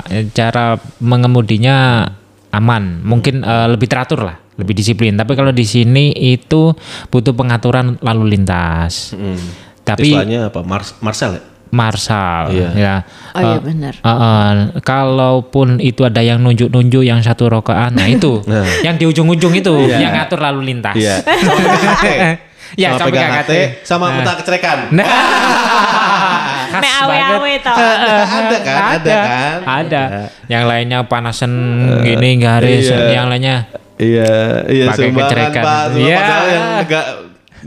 eh, 0.07 0.25
cara 0.31 0.79
mengemudinya 0.99 2.07
aman, 2.49 3.03
mungkin 3.03 3.41
eh, 3.41 3.67
lebih 3.67 3.85
teratur 3.85 4.23
lah, 4.23 4.37
lebih 4.55 4.73
disiplin. 4.73 5.13
Tapi 5.13 5.33
kalau 5.33 5.51
di 5.51 5.63
sini 5.63 6.11
itu 6.13 6.71
butuh 7.07 7.33
pengaturan 7.33 7.99
lalu 7.99 8.37
lintas. 8.37 9.11
Hmm. 9.11 9.37
Tapi 9.83 10.13
Istilahnya 10.13 10.47
apa? 10.47 10.61
Mars 10.61 10.93
Marcel 11.01 11.35
ya? 11.35 11.43
Marsal, 11.69 12.49
Iya. 12.49 12.69
ya. 12.73 12.95
Oh 13.31 13.41
iya 13.41 13.55
Eh, 13.55 13.61
benar. 13.61 13.93
eh, 13.95 14.09
eh, 14.09 14.49
kalaupun 14.81 15.77
itu 15.77 16.01
ada 16.01 16.19
yang 16.19 16.39
nunjuk-nunjuk 16.39 17.01
yang 17.01 17.19
satu 17.19 17.45
rokaan, 17.47 17.93
nah 17.93 18.05
itu, 18.05 18.41
Nah. 18.49 18.65
yang 18.81 18.95
di 18.95 19.05
ujung-ujung 19.05 19.53
itu, 19.53 19.73
Iya. 19.85 19.97
yang 19.99 20.11
ngatur 20.13 20.39
lalu 20.39 20.61
lintas. 20.67 20.95
Iya. 20.95 21.15
Ya, 22.71 22.93
sama 22.93 23.01
sama 23.01 23.09
pegang 23.09 23.33
HT, 23.33 23.41
HT. 23.41 23.53
sama 23.81 24.05
Nah. 24.05 24.13
minta 24.13 24.31
kecerekan. 24.35 24.77
Nah, 24.91 25.05
khas 26.71 26.81
Mek 26.85 26.93
awe-awe 27.01 27.41
banget. 27.49 27.65
toh. 27.65 27.73
Ada 27.73 28.57
kan? 28.59 28.77
Ada 28.93 29.09
kan? 29.17 29.57
Ada. 29.65 30.03
Yang 30.45 30.63
lainnya 30.67 30.99
panasan 31.03 31.51
gini 31.99 32.37
garis, 32.37 32.85
iya. 32.85 33.09
yang 33.11 33.25
lainnya 33.27 33.65
Iya, 33.97 34.31
iya 34.69 34.85
Pakai 34.87 35.01
sumbangan 35.03 35.17
kecerekan. 35.25 35.63
Iya. 35.97 36.15
padahal 36.15 36.45
yang 36.47 36.65
enggak 36.79 37.05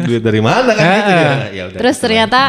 duit 0.01 0.23
dari 0.23 0.41
mana 0.41 0.71
kan 0.71 0.87
gitu 0.89 1.11
ya. 1.13 1.33
Ya 1.51 1.63
udah. 1.67 1.79
Terus 1.83 1.97
ternyata 1.99 2.41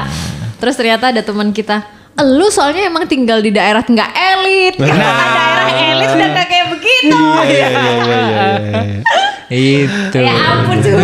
terus 0.63 0.79
ternyata 0.79 1.11
ada 1.11 1.19
teman 1.19 1.51
kita 1.51 1.83
Lu 2.13 2.45
soalnya 2.53 2.85
emang 2.85 3.09
tinggal 3.09 3.41
di 3.41 3.49
daerah 3.49 3.81
nggak 3.81 4.11
elit, 4.13 4.77
kita 4.77 4.85
kan 4.85 5.17
daerah 5.33 5.73
elit 5.81 6.09
udah 6.13 6.45
kayak 6.45 6.67
begitu. 6.69 7.17
Iya, 7.17 7.41
iya, 7.49 7.67
iya, 7.73 7.81
iya, 7.81 8.17
iya, 8.21 8.45
iya. 8.85 9.01
itu. 9.49 10.17
Ya 10.21 10.33
ampun 10.53 10.77
tuh. 10.77 10.93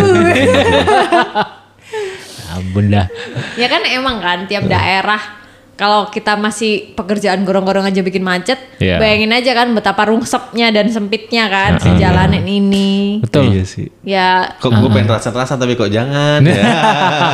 Ampun 2.50 2.90
dah. 2.90 3.06
ya 3.54 3.66
kan 3.70 3.82
emang 3.86 4.18
kan 4.18 4.46
tiap 4.50 4.66
daerah 4.66 5.39
kalau 5.80 6.04
kita 6.06 6.36
masih 6.36 6.92
pekerjaan 6.92 7.40
gorong-gorong 7.40 7.82
aja 7.82 8.04
bikin 8.04 8.20
macet, 8.20 8.60
Iya. 8.76 9.00
bayangin 9.00 9.32
aja 9.32 9.56
kan 9.56 9.72
betapa 9.72 10.04
rungsepnya 10.04 10.68
dan 10.68 10.86
sempitnya 10.86 11.48
kan 11.48 11.80
si 11.80 11.88
jalanan 11.96 12.44
ini. 12.44 13.24
Betul. 13.24 13.48
Iya 13.48 13.64
sih. 13.64 13.88
Ya, 14.04 14.60
Kok 14.60 14.68
gue 14.70 14.90
pengen 14.90 15.08
rasan-rasan 15.08 15.56
tapi 15.56 15.72
kok 15.74 15.88
jangan 15.88 16.44
ya. 16.46 16.60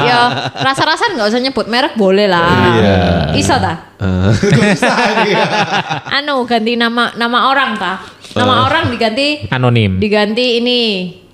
ya 0.00 0.18
rasa-rasa 0.54 1.10
nggak 1.10 1.26
usah 1.26 1.42
nyebut 1.42 1.66
merek 1.66 1.98
boleh 1.98 2.30
lah. 2.30 2.54
Iya. 2.72 2.96
Iso 3.34 3.58
ta? 3.58 3.74
Nih. 5.18 5.34
Anu 6.14 6.46
ganti 6.46 6.78
nama 6.78 7.10
nama 7.14 7.50
orang 7.50 7.74
ta? 7.74 7.98
Nama 8.32 8.54
orang 8.62 8.84
diganti 8.88 9.48
Anonim. 9.48 9.96
diganti 9.96 10.60
ini 10.60 10.80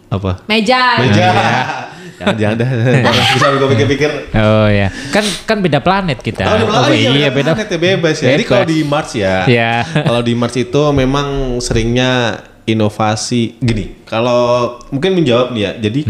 Apa? 0.08 0.46
meja. 0.46 0.96
Meja. 0.96 1.28
Jangan 2.22 2.38
jangan 2.38 2.56
dah. 2.62 2.70
Bisa 3.34 3.46
gue 3.58 3.68
pikir-pikir. 3.74 4.10
Oh 4.38 4.68
ya, 4.70 4.88
kan 5.10 5.24
kan 5.44 5.58
beda 5.58 5.82
planet 5.82 6.22
kita. 6.22 6.46
Kalau 6.46 6.58
di 6.58 6.64
oh, 6.64 6.70
Belanda 6.70 6.94
iya 6.94 7.28
beda. 7.34 7.50
planet 7.52 7.68
ya 7.68 7.78
bebas 7.82 8.16
ya. 8.22 8.28
Jadi 8.38 8.44
kalau 8.46 8.66
di 8.66 8.78
Mars 8.86 9.10
ya. 9.18 9.36
Iya. 9.50 9.74
Kalau 10.06 10.20
di 10.22 10.32
Mars 10.38 10.54
itu 10.54 10.82
memang 10.94 11.58
seringnya 11.58 12.40
inovasi 12.62 13.58
gini. 13.58 14.06
Kalau 14.06 14.78
mungkin 14.94 15.18
menjawab 15.18 15.50
nih 15.50 15.62
ya. 15.66 15.72
Jadi 15.82 16.00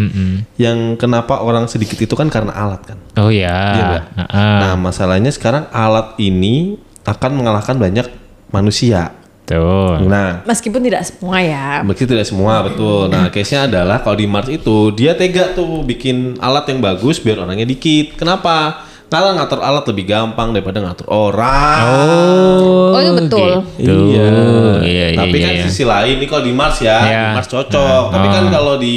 yang 0.61 1.01
kenapa 1.01 1.41
orang 1.41 1.67
sedikit 1.67 1.97
itu 1.97 2.13
kan 2.13 2.29
karena 2.29 2.53
alat 2.53 2.83
kan. 2.85 2.99
Oh 3.17 3.33
ya. 3.33 3.57
Iya 3.73 3.83
nggak? 3.89 4.05
Heeh. 4.21 4.59
Nah 4.61 4.75
masalahnya 4.77 5.33
sekarang 5.33 5.69
alat 5.73 6.17
ini 6.21 6.77
akan 7.09 7.31
mengalahkan 7.41 7.77
banyak 7.81 8.07
manusia. 8.53 9.17
Tuh. 9.43 10.07
Nah 10.07 10.47
Meskipun 10.47 10.81
tidak 10.83 11.03
semua 11.03 11.43
ya. 11.43 11.83
Meski 11.83 12.05
tidak 12.07 12.27
semua 12.27 12.63
betul. 12.67 13.11
Nah, 13.11 13.29
case-nya 13.29 13.67
adalah 13.67 13.99
kalau 14.01 14.17
di 14.19 14.27
Mars 14.27 14.49
itu 14.49 14.95
dia 14.95 15.19
tega 15.19 15.51
tuh 15.53 15.83
bikin 15.83 16.39
alat 16.39 16.69
yang 16.71 16.79
bagus 16.79 17.19
biar 17.19 17.43
orangnya 17.43 17.67
dikit. 17.67 18.19
Kenapa? 18.19 18.87
Kalau 19.13 19.37
ngatur 19.37 19.61
alat 19.61 19.85
lebih 19.93 20.09
gampang 20.09 20.57
daripada 20.57 20.81
ngatur 20.81 21.05
orang. 21.05 21.81
Oh, 21.85 22.97
Oh, 22.97 23.01
itu 23.01 23.13
betul. 23.21 23.61
gitu. 23.77 23.93
Iya. 24.09 24.25
Iya, 24.81 25.07
iya, 25.13 25.19
Tapi 25.21 25.37
iya, 25.37 25.45
kan 25.45 25.53
iya. 25.53 25.65
sisi 25.69 25.85
lain 25.85 26.17
ini 26.17 26.25
kalau 26.25 26.41
di 26.41 26.53
Mars 26.57 26.81
ya, 26.81 26.97
Iya. 27.05 27.21
di 27.29 27.37
Mars 27.37 27.49
cocok. 27.53 28.05
Tapi 28.09 28.27
kan 28.33 28.45
kalau 28.49 28.75
di 28.81 28.97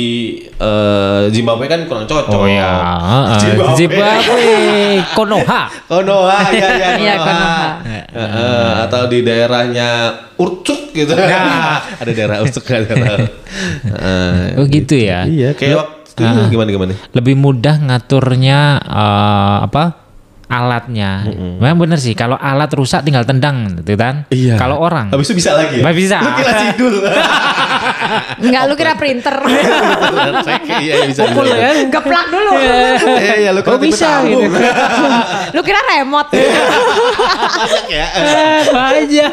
eh, 0.55 1.21
Zimbabwe 1.35 1.67
kan 1.67 1.83
kurang 1.83 2.07
cocok. 2.07 2.31
Oh 2.31 2.47
ya, 2.47 2.71
heeh. 2.95 3.39
Zimbabwe. 3.43 3.75
Zimbabwe, 3.75 4.47
Konoha. 5.19 5.61
Konoha, 5.83 6.39
ya 6.55 6.67
ya 6.79 6.89
Iya, 6.95 7.13
Konoha. 7.27 7.59
Heeh, 8.15 8.69
atau 8.87 9.11
di 9.11 9.19
daerahnya 9.19 10.15
Urcuk 10.39 10.95
gitu. 10.95 11.11
Nah. 11.11 11.83
Ada 11.99 12.11
daerah 12.15 12.37
Urcuk 12.39 12.63
kan. 12.63 12.87
Heeh. 12.87 14.55
Oh 14.55 14.63
gitu 14.63 14.95
ya. 14.95 15.27
Iya, 15.27 15.51
kayak 15.51 15.75
waktu 15.75 16.23
itu 16.23 16.39
gimana 16.55 16.69
gimana? 16.71 16.93
Lebih 17.11 17.35
mudah 17.35 17.75
ngaturnya 17.83 18.79
eh, 18.79 19.57
apa? 19.67 20.04
Alatnya. 20.45 21.25
Memang 21.57 21.77
bener 21.79 21.97
sih 21.97 22.13
kalau 22.13 22.35
alat 22.35 22.69
rusak 22.71 23.01
tinggal 23.01 23.23
tendang 23.23 23.81
gitu 23.81 23.95
kan. 23.95 24.29
Iya. 24.29 24.55
Kalau 24.55 24.77
orang 24.77 25.09
Habis 25.09 25.27
itu 25.27 25.35
bisa 25.35 25.51
lagi 25.53 25.79
ya? 25.79 25.89
Bisa. 25.89 26.17
Lu 26.19 26.31
kira 26.33 26.53
sidul. 26.55 26.95
Enggak 28.45 28.63
lu 28.65 28.73
kira 28.75 28.93
printer. 28.95 29.35
Iya, 30.75 31.07
bisa. 31.07 31.25
Pukul 31.25 31.47
ya. 31.47 31.87
Geplak 31.89 32.25
dulu. 32.29 32.51
Iya, 32.57 33.33
iya, 33.39 33.49
lu 33.51 33.59
Oh, 33.59 33.65
kira 33.65 33.77
tipe 33.77 33.87
bisa 33.87 34.09
gitu. 34.23 34.45
lu 35.55 35.61
kira 35.61 35.79
remote. 35.83 36.29
Ya, 37.87 38.05
Eh, 38.15 38.61
aja. 38.69 39.27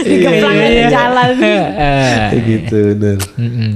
Digeplak 0.00 0.52
Iya, 0.52 0.66
di 0.66 0.76
iya. 0.76 0.88
jalan. 0.88 1.28
Eh, 1.40 2.20
gitu, 2.44 2.76
bener. 2.94 3.18
mm-mm. 3.34 3.72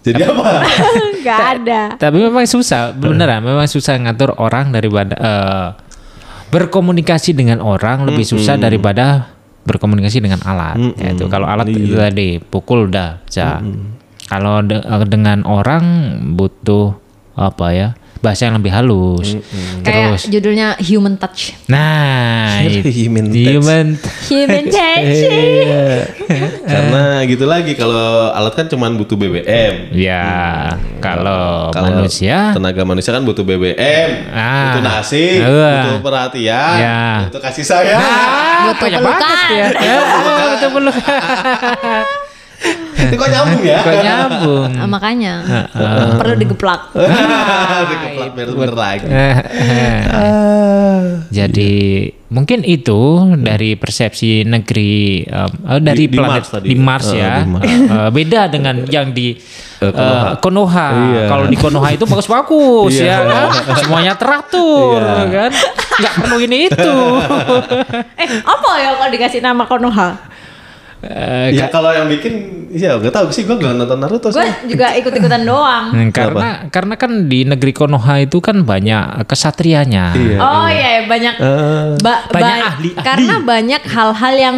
Jadi 0.00 0.22
apa? 0.24 0.64
Enggak 1.12 1.40
ada. 1.58 1.82
Tapi 1.94 2.16
memang 2.18 2.46
susah, 2.46 2.96
beneran 2.96 3.44
memang 3.44 3.68
susah 3.68 4.00
ngatur 4.00 4.32
orang 4.34 4.72
daripada 4.72 5.12
eh, 5.12 5.66
berkomunikasi 6.50 7.32
dengan 7.32 7.58
orang 7.58 8.04
lebih 8.04 8.26
susah 8.26 8.54
daripada 8.60 9.30
berkomunikasi 9.62 10.18
dengan 10.18 10.42
alat. 10.42 10.76
Ya 10.96 11.10
itu 11.12 11.24
kalau 11.28 11.46
alat 11.46 11.66
itu 11.68 11.94
tadi 11.94 12.28
pukul 12.38 12.86
udah 12.86 13.22
bisa. 13.22 13.62
Kalau 14.26 14.60
de- 14.60 14.82
dengan 15.06 15.42
orang 15.42 15.84
butuh 16.32 16.94
apa 17.34 17.66
ya? 17.70 17.88
Bahasa 18.20 18.44
yang 18.44 18.56
lebih 18.56 18.68
halus. 18.68 19.32
Kayak 19.80 20.20
Terus 20.20 20.22
judulnya 20.28 20.76
Human 20.78 21.16
Touch. 21.16 21.56
nah. 21.66 22.60
Human 23.00 23.26
touch. 23.26 23.40
human 23.48 23.86
Human 24.30 24.64
Touch. 24.66 25.20
Karena 26.62 27.02
gitu 27.24 27.44
lagi 27.44 27.72
kalau 27.72 28.28
alat 28.30 28.52
kan 28.52 28.66
cuman 28.66 28.94
butuh 28.94 29.16
BBM. 29.16 29.88
ya 29.90 30.28
kalau 31.00 31.72
Kalau 31.72 31.96
manusia 31.96 32.52
tenaga 32.52 32.84
manusia 32.84 33.10
kan 33.10 33.24
butuh 33.24 33.40
BBM, 33.40 34.28
Ah. 34.28 34.76
butuh 34.76 34.82
nasi, 34.84 35.40
Wah. 35.40 35.72
butuh 35.80 35.96
perhatian, 36.02 36.76
Ya. 36.76 37.00
butuh 37.24 37.40
kasih 37.40 37.64
sayang. 37.64 38.04
Butuh 38.66 38.84
banyak 38.84 39.00
pelukan. 39.00 39.48
ya. 39.50 39.66
Ya, 39.72 39.96
butuh 40.52 40.70
pelukan. 40.70 42.04
Itu 43.00 43.14
kok 43.14 43.28
nyambung 43.28 43.62
ya? 43.62 43.78
Kok 43.80 43.96
nyambung? 43.98 44.70
Ah, 44.74 44.86
makanya 44.86 45.32
perlu 46.14 46.34
digeplak. 46.36 46.80
Dikeplak 47.90 48.30
biar 48.32 48.48
bener 48.50 48.74
lagi. 48.74 49.06
Jadi 51.30 51.72
mungkin 52.28 52.62
itu 52.62 53.00
dari 53.36 53.74
persepsi 53.74 54.42
negeri 54.44 54.92
um, 55.24 55.50
eh, 55.68 55.80
dari 55.80 56.04
Di- 56.04 56.10
di 56.10 56.16
planet 56.16 56.34
Mars 56.36 56.48
tadi. 56.48 56.66
di 56.66 56.74
Mars 56.76 57.08
Eh, 57.08 57.16
ya. 57.16 57.32
di 57.36 57.46
Mars. 57.48 57.64
Eh, 58.00 58.10
beda 58.12 58.40
dengan 58.46 58.74
yang 58.86 59.10
di 59.10 59.34
Eh, 59.80 59.88
Konoha. 59.88 60.28
eh, 60.28 60.36
Konoha. 60.38 60.88
Iya. 60.92 61.22
Kalau 61.26 61.44
di 61.46 61.56
Konoha 61.56 61.88
itu 61.90 62.04
bagus-bagus 62.04 62.92
Iya. 62.94 63.06
ya 63.06 63.18
kan. 63.30 63.46
Semuanya 63.78 64.12
teratur 64.14 65.00
Iya. 65.00 65.24
kan. 65.26 65.50
Nggak 65.96 66.14
perlu 66.18 66.36
ini 66.38 66.58
itu. 66.66 66.94
eh, 68.14 68.28
apa 68.42 68.70
ya 68.76 68.90
kalau 68.94 69.10
dikasih 69.10 69.40
nama 69.40 69.64
Konoha? 69.64 70.08
Eh, 71.00 71.56
Ya 71.56 71.66
kalau 71.66 71.88
yang 71.88 72.04
bikin, 72.06 72.32
ya 72.68 72.94
gak 72.94 73.08
tau 73.08 73.24
sih 73.26 73.42
gue 73.42 73.52
gak 73.52 73.72
nonton 73.72 73.96
Naruto 73.96 74.28
Gue 74.28 74.44
juga 74.66 74.92
ikut-ikutan 74.92 75.42
doang. 75.42 75.88
Hmm, 75.90 76.08
karena 76.10 76.68
karena 76.68 76.94
kan 76.94 77.24
di 77.24 77.42
negeri 77.42 77.72
Konoha 77.72 78.20
itu 78.20 78.36
kan 78.38 78.60
banyak 78.60 79.24
kesatrianya. 79.24 80.12
Iya. 80.12 80.36
Oh 80.38 80.68
iya 80.68 81.04
banyak 81.04 81.34
Eh, 81.34 81.86
ba- 81.98 82.28
Banyak 82.28 82.36
ba- 82.54 82.68
ahli-ahli. 82.70 82.90
karena 83.00 83.34
banyak 83.40 83.82
hal-hal 83.82 84.34
yang 84.36 84.56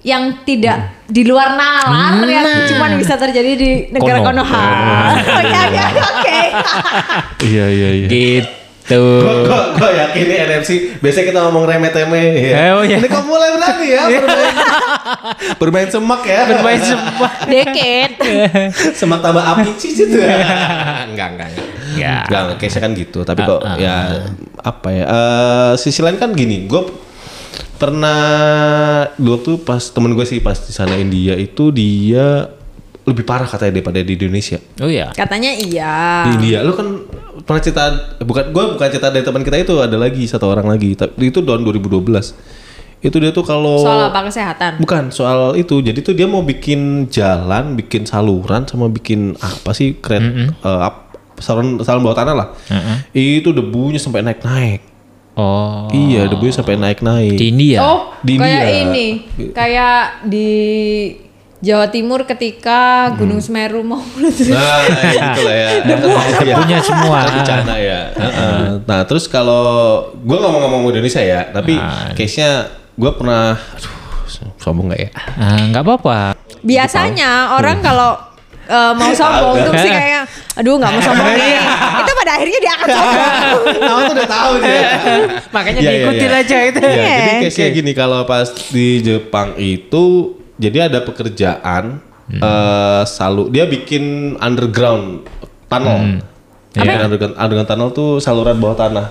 yang 0.00 0.24
tidak 0.42 0.78
di 1.04 1.26
luar 1.26 1.58
nalar 1.58 2.22
yang 2.22 2.46
cuma 2.68 2.86
bisa 2.94 3.18
terjadi 3.18 3.50
di 3.52 3.70
negara 3.90 4.22
Kono. 4.22 4.46
Konoha. 4.46 4.62
Oke 5.10 5.58
oke 5.66 5.82
oke. 6.06 6.38
Iya 7.44 7.66
iya 7.66 7.88
iya. 7.96 8.08
Gitu. 8.08 8.48
Gue 8.88 9.36
gue 9.76 9.90
yakin 9.92 10.24
nih 10.24 10.38
NFC 10.48 10.70
biasanya 10.98 11.26
kita 11.28 11.40
ngomong 11.44 11.64
remeh-temeh 11.64 12.28
ya. 12.40 12.72
Oh 12.72 12.82
iya. 12.82 12.96
Ini 12.98 13.06
kok 13.06 13.24
mulai 13.24 13.48
berani 13.52 13.86
ya 13.86 14.02
bermain, 14.12 14.56
bermain 15.60 15.88
semak 15.88 16.22
ya. 16.24 16.40
Bermain 16.48 16.80
semua. 16.80 17.28
Deket. 17.52 18.10
semak 18.98 19.20
tambah 19.20 19.44
api 19.44 19.70
sih 19.76 19.92
itu. 19.92 20.16
enggak 20.16 21.28
enggak 21.36 21.48
enggak. 21.52 21.66
Ya. 21.94 22.24
Enggak, 22.24 22.56
case 22.58 22.78
kan 22.78 22.92
gitu. 22.92 23.22
Tapi 23.22 23.40
kok 23.42 23.60
Ah, 23.60 23.74
ah, 23.74 23.76
ya 23.76 23.96
apa 24.58 24.88
ya? 24.90 25.04
eh 25.04 25.72
sisi 25.76 26.00
lain 26.00 26.16
kan 26.16 26.32
gini, 26.32 26.64
gue 26.64 26.82
pernah 27.78 28.20
dulu 29.14 29.36
tuh 29.38 29.56
pas 29.60 29.78
temen 29.80 30.10
gue 30.12 30.26
sih 30.26 30.42
pas 30.42 30.58
di 30.58 30.72
sana 30.72 30.98
India 30.98 31.34
itu 31.34 31.70
dia 31.70 32.50
lebih 33.08 33.24
parah 33.24 33.44
katanya 33.44 33.72
daripada 33.74 33.98
di 33.98 34.12
Indonesia. 34.12 34.60
Oh 34.78 34.86
ya. 34.86 35.08
Katanya 35.12 35.50
iya. 35.50 36.24
Di 36.24 36.36
India 36.36 36.60
lu 36.60 36.72
kan 36.72 36.86
pernah 37.40 37.58
cerita 37.58 37.84
bukan 38.20 38.44
gue 38.48 38.64
bukan 38.74 38.88
cerita 38.88 39.08
dari 39.08 39.22
teman 39.22 39.40
kita 39.40 39.56
itu 39.58 39.74
ada 39.74 39.96
lagi 39.96 40.22
satu 40.22 40.44
orang 40.46 40.68
lagi 40.68 40.92
tapi 40.92 41.16
itu 41.24 41.40
tahun 41.40 41.64
2012 41.64 42.04
itu 42.98 43.16
dia 43.16 43.30
tuh 43.30 43.40
kalau 43.40 43.78
Soal 43.78 44.10
apa 44.10 44.26
kesehatan? 44.26 44.76
bukan 44.76 45.08
soal 45.08 45.54
itu 45.54 45.78
jadi 45.78 45.96
tuh 45.98 46.12
dia 46.12 46.26
mau 46.26 46.42
bikin 46.42 47.06
jalan 47.08 47.72
bikin 47.72 48.04
saluran 48.04 48.66
sama 48.66 48.86
bikin 48.86 49.32
apa 49.38 49.70
sih 49.70 49.96
keren 49.96 50.50
eh, 50.52 50.80
ap- 50.82 51.14
saluran 51.38 51.78
saluran 51.78 52.02
bawah 52.02 52.18
tanah 52.18 52.34
lah 52.34 52.48
itu 53.12 53.48
debunya 53.48 53.96
sampai 53.96 54.20
naik 54.20 54.42
naik 54.42 54.82
Oh. 55.38 55.86
iya 55.88 56.26
debunya 56.26 56.50
sampai 56.50 56.74
naik 56.74 56.98
naik 56.98 57.38
Di 57.38 57.46
India. 57.48 57.78
Oh, 57.80 58.10
Di 58.18 58.34
kayak 58.34 58.58
India. 58.58 58.82
ini, 58.82 59.06
kayak 59.54 60.26
di 60.26 60.50
Jawa 61.58 61.90
Timur 61.90 62.22
ketika 62.22 63.10
Gunung 63.18 63.42
Semeru 63.42 63.82
mau 63.82 63.98
meletus. 64.14 64.46
Nah, 64.46 64.78
gitu 65.02 65.42
lah 65.42 65.56
ya. 65.56 65.68
Iya. 66.46 66.54
Punya 66.54 66.78
semua. 66.78 67.18
Bencana 67.26 67.74
ya. 67.76 68.00
Heeh. 68.14 68.58
Nah, 68.86 69.00
terus 69.02 69.26
kalau 69.26 69.66
gue 70.14 70.38
ngomong-ngomong 70.38 70.86
Indonesia 70.88 71.18
ya, 71.18 71.50
tapi 71.50 71.74
case-nya 72.14 72.66
gue 72.94 73.10
pernah, 73.10 73.58
aduh, 73.58 73.94
sombong 74.56 74.94
nggak 74.94 75.00
ya? 75.02 75.10
Ah, 75.34 75.58
nggak 75.66 75.82
apa-apa. 75.82 76.18
Biasanya 76.62 77.54
orang 77.54 77.82
kalau 77.82 78.14
eh, 78.64 78.92
mau 78.94 79.10
sombong 79.10 79.58
tuh 79.64 79.74
sih 79.76 79.90
kayak, 79.98 80.24
aduh 80.54 80.78
nggak 80.78 80.90
mau 80.94 81.02
sombong 81.02 81.26
nih. 81.34 81.58
Itu 81.98 82.12
pada 82.14 82.30
akhirnya 82.38 82.58
dia 82.62 82.72
akan 82.74 82.86
sombong. 82.86 83.18
Tahu 83.82 83.98
tuh 83.98 84.14
udah 84.14 84.28
tahu 84.30 84.52
dia. 84.62 84.80
Makanya 85.50 85.78
Iya, 85.78 85.82
iya, 85.82 85.90
diikutin 85.98 86.30
iya. 86.30 86.38
aja 86.38 86.56
itu. 86.62 86.78
Iya, 86.78 86.94
jadi 86.94 87.30
Iya. 87.34 87.42
case-nya 87.42 87.68
gini 87.74 87.92
kalau 87.92 88.20
pas 88.22 88.46
di 88.70 89.02
Jepang 89.02 89.58
itu 89.58 90.04
jadi 90.58 90.90
ada 90.90 91.00
pekerjaan 91.06 92.02
eh 92.28 93.02
salu 93.08 93.48
dia 93.48 93.64
bikin 93.64 94.36
underground 94.36 95.24
tunnel. 95.70 96.20
Bikin 96.76 97.00
underground, 97.00 97.34
underground 97.40 97.68
tunnel 97.68 97.88
tuh 97.96 98.20
saluran 98.20 98.60
bawah 98.60 98.76
tanah. 98.76 99.06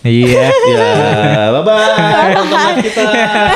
Iya. 0.00 0.48
Ya, 0.70 1.50
bye 1.52 1.62
bye 1.64 2.32
teman 2.36 2.74
kita. 2.80 3.02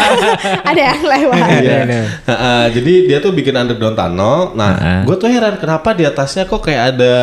Ada 0.72 0.80
yang 0.92 1.02
lewat. 1.04 1.40
Iya. 1.62 1.78
Heeh, 2.26 2.64
jadi 2.74 2.92
dia 3.08 3.18
tuh 3.20 3.32
bikin 3.32 3.54
underground 3.56 3.96
tunnel. 3.96 4.52
Nah, 4.56 5.04
gue 5.04 5.16
tuh 5.16 5.28
heran 5.30 5.56
kenapa 5.56 5.92
di 5.96 6.04
atasnya 6.04 6.44
kok 6.44 6.64
kayak 6.64 6.96
ada 6.96 7.14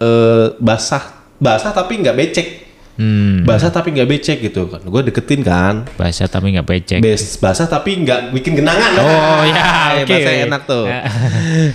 eh, 0.00 0.46
basah, 0.58 1.22
basah 1.38 1.70
tapi 1.70 2.02
nggak 2.02 2.16
becek. 2.16 2.48
Hmm. 2.94 3.42
Basah 3.42 3.74
tapi 3.74 3.90
nggak 3.90 4.06
becek 4.06 4.38
gitu 4.38 4.70
kan. 4.70 4.78
Gue 4.86 5.02
deketin 5.02 5.42
kan. 5.42 5.82
Bahasa 5.98 6.30
tapi 6.30 6.54
nggak 6.54 6.66
becek. 6.66 7.00
Bes, 7.02 7.34
basah 7.42 7.66
tapi 7.66 7.98
nggak 8.06 8.30
bikin 8.30 8.54
genangan. 8.54 8.90
Oh, 9.02 9.42
ya, 9.50 9.98
Eh, 9.98 10.06
oke. 10.06 10.14
Bahasa 10.14 10.30
yang 10.30 10.46
enak 10.46 10.62
tuh. 10.62 10.84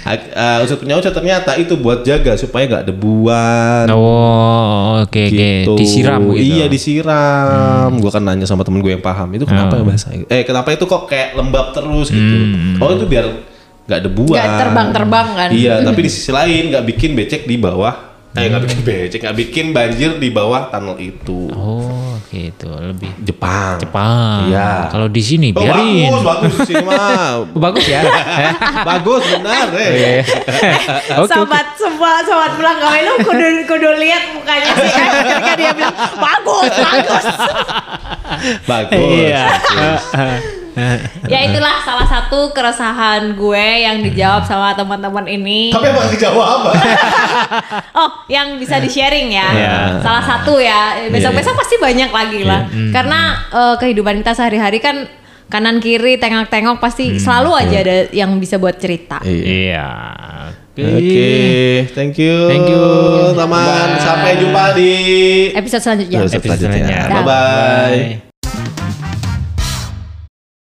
uh, 0.08 0.64
usut 0.64 0.80
punya 0.80 0.96
usut 0.96 1.12
ternyata 1.12 1.60
itu 1.60 1.76
buat 1.76 2.08
jaga 2.08 2.40
supaya 2.40 2.72
nggak 2.72 2.86
debuan. 2.88 3.92
Oh, 3.92 5.04
oke 5.04 5.12
oke. 5.12 5.24
gitu. 5.28 5.76
Disiram 5.76 6.24
gitu. 6.32 6.40
Iya 6.40 6.66
disiram. 6.72 7.92
Gua 8.00 8.12
kan 8.16 8.24
nanya 8.24 8.48
sama 8.48 8.64
temen 8.64 8.80
gue 8.80 8.96
yang 8.96 9.04
paham 9.04 9.28
itu 9.36 9.44
kenapa 9.44 9.76
ya 9.76 9.84
basah? 9.84 10.16
Eh 10.32 10.48
kenapa 10.48 10.72
itu 10.72 10.88
kok 10.88 11.04
kayak 11.12 11.36
lembab 11.36 11.76
terus 11.76 12.08
gitu? 12.16 12.36
Oh 12.80 12.96
itu 12.96 13.04
biar 13.04 13.28
nggak 13.92 14.02
debuan. 14.08 14.38
Nggak 14.40 14.56
terbang-terbang 14.56 15.28
kan? 15.36 15.50
Iya 15.52 15.84
tapi 15.84 16.00
di 16.08 16.12
sisi 16.12 16.32
lain 16.32 16.72
nggak 16.72 16.84
bikin 16.96 17.12
becek 17.12 17.44
di 17.44 17.60
bawah. 17.60 18.09
Eh 18.30 18.46
nggak 18.46 18.62
bikin 18.62 18.80
becek, 18.84 19.20
nggak 19.26 19.38
bikin 19.38 19.66
banjir 19.74 20.12
di 20.16 20.30
bawah 20.30 20.70
tunnel 20.70 21.02
itu. 21.02 21.50
Oh, 21.50 22.14
gitu 22.30 22.70
lebih 22.70 23.10
Jepang. 23.20 23.82
Jepang. 23.82 24.46
Iya. 24.46 24.86
Kalau 24.86 25.10
di 25.10 25.18
sini 25.18 25.50
Oh, 25.50 25.58
biarin. 25.58 26.14
bagus, 26.14 26.22
bagus 26.22 26.54
di 26.54 26.62
sini 26.70 26.86
mah. 26.86 27.34
Bagus 27.66 27.86
ya. 27.90 28.02
Bagus 28.90 29.24
benar, 29.28 29.66
Oh, 29.68 29.82
eh. 29.82 29.90
iya, 29.90 30.10
iya. 30.14 30.24
Oke, 31.20 31.26
oke. 31.26 31.34
sobat 31.34 31.68
semua 31.74 32.22
sobat 32.22 32.54
pulang 32.54 32.78
gawe 32.78 33.00
lu 33.02 33.14
kudu 33.20 33.46
kudu 33.66 33.90
lihat 33.98 34.24
mukanya 34.32 34.72
sih 34.78 34.92
kan 34.94 35.10
ketika 35.26 35.52
dia 35.58 35.72
bilang 35.74 35.96
bagus 36.16 36.70
bagus 36.70 37.26
Bagus. 38.64 38.94
Iya. 38.94 39.46
ya 41.32 41.40
itulah 41.44 41.82
salah 41.82 42.04
satu 42.04 42.52
keresahan 42.52 43.34
gue 43.34 43.66
yang 43.82 44.00
dijawab 44.00 44.44
sama 44.44 44.74
teman-teman 44.74 45.26
ini 45.26 45.70
Tapi 45.70 45.86
emang 45.88 46.10
kejawab. 46.10 46.60
oh 48.00 48.10
yang 48.28 48.58
bisa 48.58 48.78
di 48.78 48.88
sharing 48.88 49.30
ya 49.30 49.48
Iya. 49.50 49.76
salah 50.00 50.24
satu 50.24 50.58
ya 50.58 51.10
besok-besok 51.10 51.56
pasti 51.56 51.76
banyak 51.78 52.10
lagi 52.10 52.42
lah 52.44 52.66
karena 52.90 53.20
eh, 53.50 53.76
kehidupan 53.78 54.20
kita 54.20 54.34
sehari-hari 54.34 54.78
kan 54.78 55.08
kanan 55.50 55.82
kiri 55.82 56.22
tengok-tengok 56.22 56.78
pasti 56.78 57.18
selalu 57.18 57.52
aja 57.58 57.78
ada 57.82 57.98
yang 58.14 58.38
bisa 58.38 58.62
buat 58.62 58.78
cerita 58.78 59.18
Iya. 59.26 59.90
Iya. 60.80 60.96
Oke, 60.96 61.32
thank 61.92 62.16
you. 62.16 62.48
Thank 62.48 62.72
you. 62.72 62.84
teman. 63.36 63.60
Bye. 63.60 64.00
Sampai 64.00 64.40
jumpa 64.40 64.64
di 64.72 64.92
episode 65.52 65.84
selanjutnya 65.84 66.24
episode 66.24 66.44
selanjutnya. 66.48 67.00
Bye 67.04 67.20
bye. 67.20 67.28
Bye. 67.28 68.29